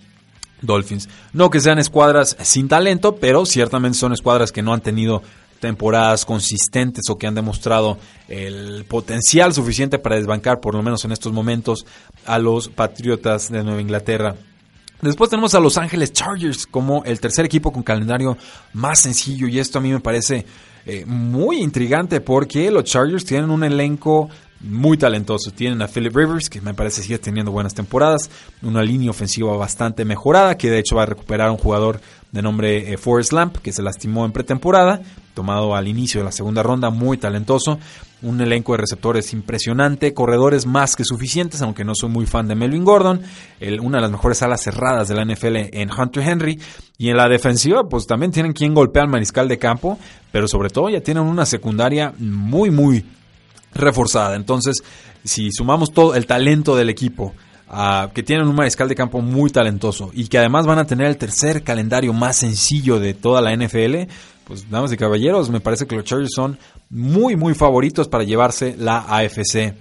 [0.61, 1.09] Dolphins.
[1.33, 5.21] No que sean escuadras sin talento, pero ciertamente son escuadras que no han tenido
[5.61, 7.97] temporadas consistentes o que han demostrado
[8.27, 11.85] el potencial suficiente para desbancar, por lo menos en estos momentos,
[12.25, 14.35] a los Patriotas de Nueva Inglaterra.
[15.01, 18.37] Después tenemos a Los Ángeles Chargers como el tercer equipo con calendario
[18.73, 20.45] más sencillo y esto a mí me parece
[20.85, 25.51] eh, muy intrigante porque los Chargers tienen un elenco muy talentoso.
[25.51, 28.29] Tienen a Philip Rivers, que me parece sigue teniendo buenas temporadas,
[28.61, 31.99] una línea ofensiva bastante mejorada, que de hecho va a recuperar un jugador
[32.31, 35.01] de nombre eh, Forrest Lamp, que se lastimó en pretemporada,
[35.33, 37.79] tomado al inicio de la segunda ronda, muy talentoso,
[38.21, 42.55] un elenco de receptores impresionante, corredores más que suficientes, aunque no soy muy fan de
[42.55, 43.21] Melvin Gordon,
[43.81, 46.59] una de las mejores alas cerradas de la NFL en Hunter Henry,
[46.97, 49.97] y en la defensiva pues también tienen quien golpea al mariscal de campo,
[50.31, 53.05] pero sobre todo ya tienen una secundaria muy muy
[53.73, 54.35] reforzada.
[54.35, 54.83] Entonces,
[55.23, 57.33] si sumamos todo el talento del equipo,
[58.13, 61.17] que tienen un mariscal de campo muy talentoso y que además van a tener el
[61.17, 64.11] tercer calendario más sencillo de toda la NFL,
[64.43, 66.57] pues damas y caballeros, me parece que los Chargers son
[66.89, 69.73] muy, muy favoritos para llevarse la AFC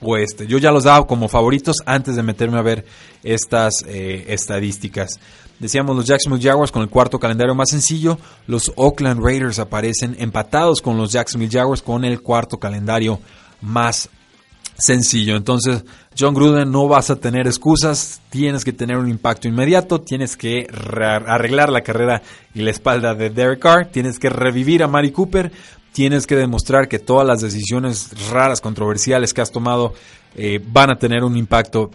[0.00, 0.46] Oeste.
[0.46, 2.86] Yo ya los daba como favoritos antes de meterme a ver
[3.22, 5.20] estas eh, estadísticas.
[5.58, 8.16] Decíamos los Jacksonville Jaguars con el cuarto calendario más sencillo.
[8.46, 13.20] Los Oakland Raiders aparecen empatados con los Jacksonville Jaguars con el cuarto calendario
[13.60, 14.08] más
[14.78, 15.36] sencillo.
[15.36, 15.84] Entonces,
[16.18, 20.66] John Gruden, no vas a tener excusas, tienes que tener un impacto inmediato, tienes que
[20.70, 22.22] arreglar la carrera
[22.54, 25.52] y la espalda de Derek Carr, tienes que revivir a Mari Cooper,
[25.92, 29.94] tienes que demostrar que todas las decisiones raras, controversiales que has tomado
[30.36, 31.90] eh, van a tener un impacto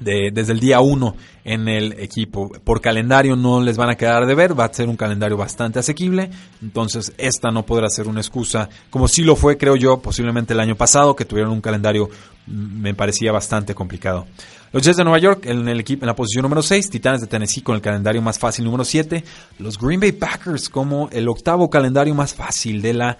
[0.00, 2.50] desde el día 1 en el equipo.
[2.64, 5.78] Por calendario no les van a quedar de ver, va a ser un calendario bastante
[5.78, 6.30] asequible,
[6.62, 10.60] entonces esta no podrá ser una excusa, como sí lo fue, creo yo, posiblemente el
[10.60, 12.08] año pasado, que tuvieron un calendario,
[12.46, 14.26] mm, me parecía bastante complicado.
[14.70, 17.26] Los Jets de Nueva York en el equipo en la posición número 6, Titanes de
[17.26, 19.24] Tennessee con el calendario más fácil número 7,
[19.58, 23.18] los Green Bay Packers como el octavo calendario más fácil de la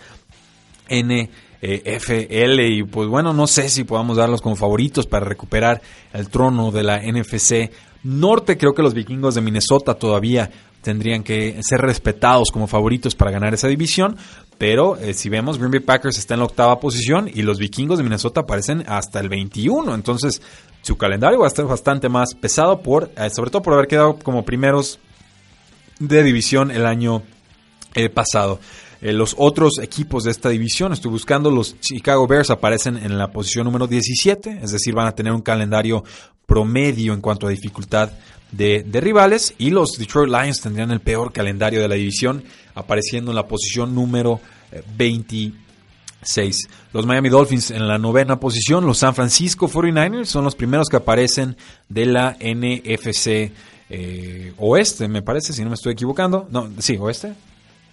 [0.89, 1.31] N
[1.61, 5.83] eh, FL y pues bueno, no sé si podamos darlos como favoritos para recuperar
[6.13, 7.73] el trono de la NFC
[8.05, 8.57] Norte.
[8.57, 10.51] Creo que los vikingos de Minnesota todavía
[10.83, 14.17] tendrían que ser respetados como favoritos para ganar esa división.
[14.57, 17.99] Pero eh, si vemos, Green Bay Packers está en la octava posición y los vikingos
[17.99, 19.95] de Minnesota aparecen hasta el 21.
[19.95, 20.41] Entonces,
[20.83, 24.19] su calendario va a estar bastante más pesado, por, eh, sobre todo por haber quedado
[24.19, 25.01] como primeros
[25.99, 27.23] de división el año
[28.15, 28.61] pasado.
[29.01, 33.31] Eh, los otros equipos de esta división, estoy buscando, los Chicago Bears aparecen en la
[33.31, 36.03] posición número 17, es decir, van a tener un calendario
[36.47, 38.11] promedio en cuanto a dificultad
[38.51, 42.43] de, rivales y los Detroit Lions tendrían el peor calendario de la división,
[42.75, 44.41] apareciendo en la posición número
[44.97, 45.55] 26.
[46.37, 50.89] Eh, los Miami Dolphins en la novena posición, los San Francisco 49ers son los primeros
[50.89, 51.57] que aparecen
[51.89, 53.53] de la NFC
[53.91, 56.49] eh, Oeste, me parece, si no me estoy equivocando.
[56.51, 57.35] No, sí, Oeste.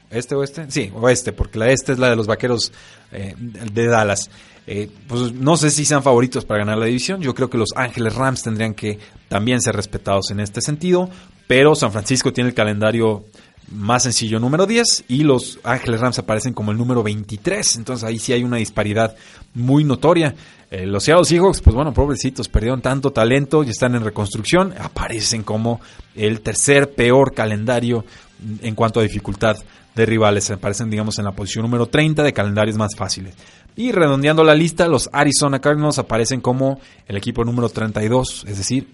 [0.10, 0.66] ¿Este oeste?
[0.70, 2.72] Sí, oeste, porque la este es la de los vaqueros
[3.12, 4.30] eh, de Dallas.
[4.68, 7.22] Eh, pues no sé si sean favoritos para ganar la división.
[7.22, 11.10] Yo creo que los Ángeles Rams tendrían que también ser respetados en este sentido.
[11.48, 13.26] Pero San Francisco tiene el calendario
[13.72, 17.76] más sencillo número 10 y los Ángeles Rams aparecen como el número 23.
[17.78, 19.16] Entonces ahí sí hay una disparidad
[19.54, 20.36] muy notoria.
[20.72, 24.74] Eh, los Seattle Seahawks, pues bueno, pobrecitos, perdieron tanto talento y están en reconstrucción.
[24.80, 25.80] Aparecen como
[26.16, 28.06] el tercer peor calendario
[28.62, 29.58] en cuanto a dificultad
[29.96, 30.52] de rivales.
[30.52, 33.36] Aparecen, digamos, en la posición número 30 de calendarios más fáciles.
[33.76, 38.88] Y redondeando la lista, los Arizona Cardinals aparecen como el equipo número 32, es decir,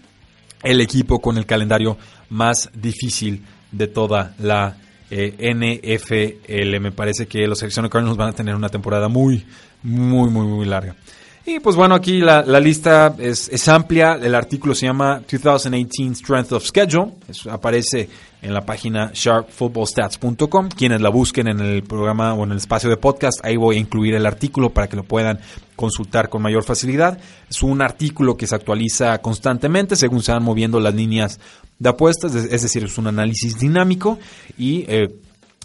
[0.63, 1.97] el equipo con el calendario
[2.29, 4.77] más difícil de toda la
[5.09, 6.79] eh, NFL.
[6.79, 9.45] Me parece que los Arizona Cardinals van a tener una temporada muy,
[9.83, 10.95] muy, muy, muy larga.
[11.45, 14.13] Y pues bueno, aquí la, lista es, amplia.
[14.21, 17.13] El artículo se llama 2018 Strength of Schedule.
[17.49, 18.07] aparece
[18.43, 20.69] en la página sharpfootballstats.com.
[20.69, 23.79] Quienes la busquen en el programa o en el espacio de podcast, ahí voy a
[23.79, 25.39] incluir el artículo para que lo puedan
[25.75, 27.19] consultar con mayor facilidad.
[27.49, 31.39] Es un artículo que se actualiza constantemente según se van moviendo las líneas
[31.79, 34.19] de apuestas, es decir, es un análisis dinámico
[34.59, 35.09] y eh,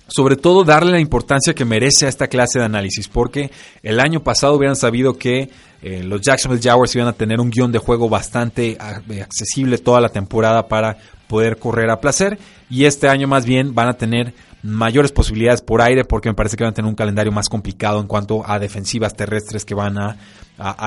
[0.09, 3.51] sobre todo darle la importancia que merece a esta clase de análisis, porque
[3.83, 5.51] el año pasado hubieran sabido que
[5.83, 8.79] eh, los Jacksonville Jaguars iban a tener un guion de juego bastante
[9.11, 10.97] eh, accesible toda la temporada para
[11.29, 12.39] poder correr a placer,
[12.71, 14.33] y este año más bien van a tener
[14.67, 18.01] mayores posibilidades por aire porque me parece que van a tener un calendario más complicado
[18.01, 20.17] en cuanto a defensivas terrestres que van a,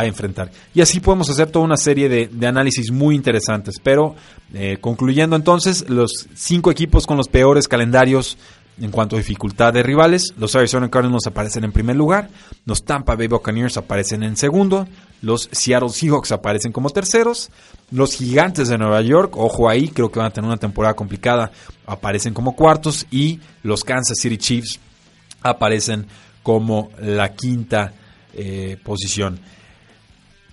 [0.04, 0.50] enfrentar.
[0.74, 3.76] Y así podemos hacer toda una serie de, análisis muy interesantes.
[3.82, 4.16] Pero
[4.52, 8.40] eh, concluyendo entonces, los cinco equipos con los peores calendarios
[8.80, 12.30] en cuanto a dificultad de rivales, los Arizona Cardinals aparecen en primer lugar,
[12.66, 14.88] los Tampa Bay Buccaneers aparecen en segundo,
[15.22, 17.50] los Seattle Seahawks aparecen como terceros,
[17.92, 21.52] los Gigantes de Nueva York, ojo ahí, creo que van a tener una temporada complicada,
[21.86, 24.80] aparecen como cuartos y los Kansas City Chiefs
[25.42, 26.06] aparecen
[26.44, 27.94] como la quinta
[28.34, 29.40] eh, posición.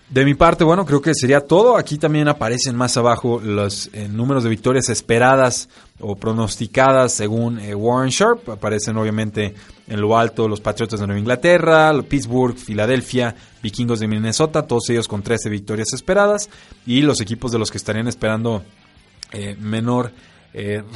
[0.09, 1.77] De mi parte, bueno, creo que sería todo.
[1.77, 7.75] Aquí también aparecen más abajo los eh, números de victorias esperadas o pronosticadas según eh,
[7.75, 8.49] Warren Sharp.
[8.51, 9.55] Aparecen obviamente
[9.89, 15.09] en lo alto los Patriotas de Nueva Inglaterra, Pittsburgh, Filadelfia, Vikingos de Minnesota, todos ellos
[15.09, 16.51] con 13 victorias esperadas.
[16.87, 18.63] Y los equipos de los que estarían esperando
[19.33, 20.13] eh, menor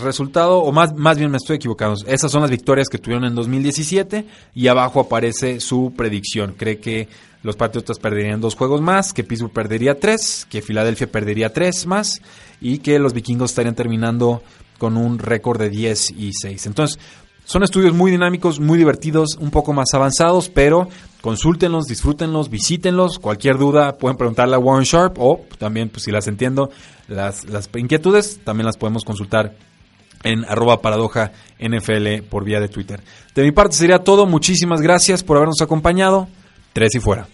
[0.02, 1.94] resultado, o más, más bien me estoy equivocando.
[2.06, 6.54] Esas son las victorias que tuvieron en 2017 y abajo aparece su predicción.
[6.56, 7.08] Cree que
[7.42, 12.20] los Patriotas perderían dos juegos más, que Pittsburgh perdería tres, que Filadelfia perdería tres más
[12.60, 14.42] y que los vikingos estarían terminando
[14.78, 16.66] con un récord de 10 y 6.
[16.66, 16.98] Entonces,
[17.44, 20.88] son estudios muy dinámicos, muy divertidos, un poco más avanzados, pero
[21.20, 23.18] consúltenlos, disfrútenlos, visítenlos.
[23.18, 26.70] Cualquier duda pueden preguntarle a Warren Sharp o también, pues si las entiendo,
[27.08, 29.54] las, las inquietudes también las podemos consultar
[30.22, 31.32] en arroba paradoja
[32.28, 33.00] por vía de Twitter.
[33.34, 34.26] De mi parte sería todo.
[34.26, 36.28] Muchísimas gracias por habernos acompañado.
[36.72, 37.26] Tres y fuera.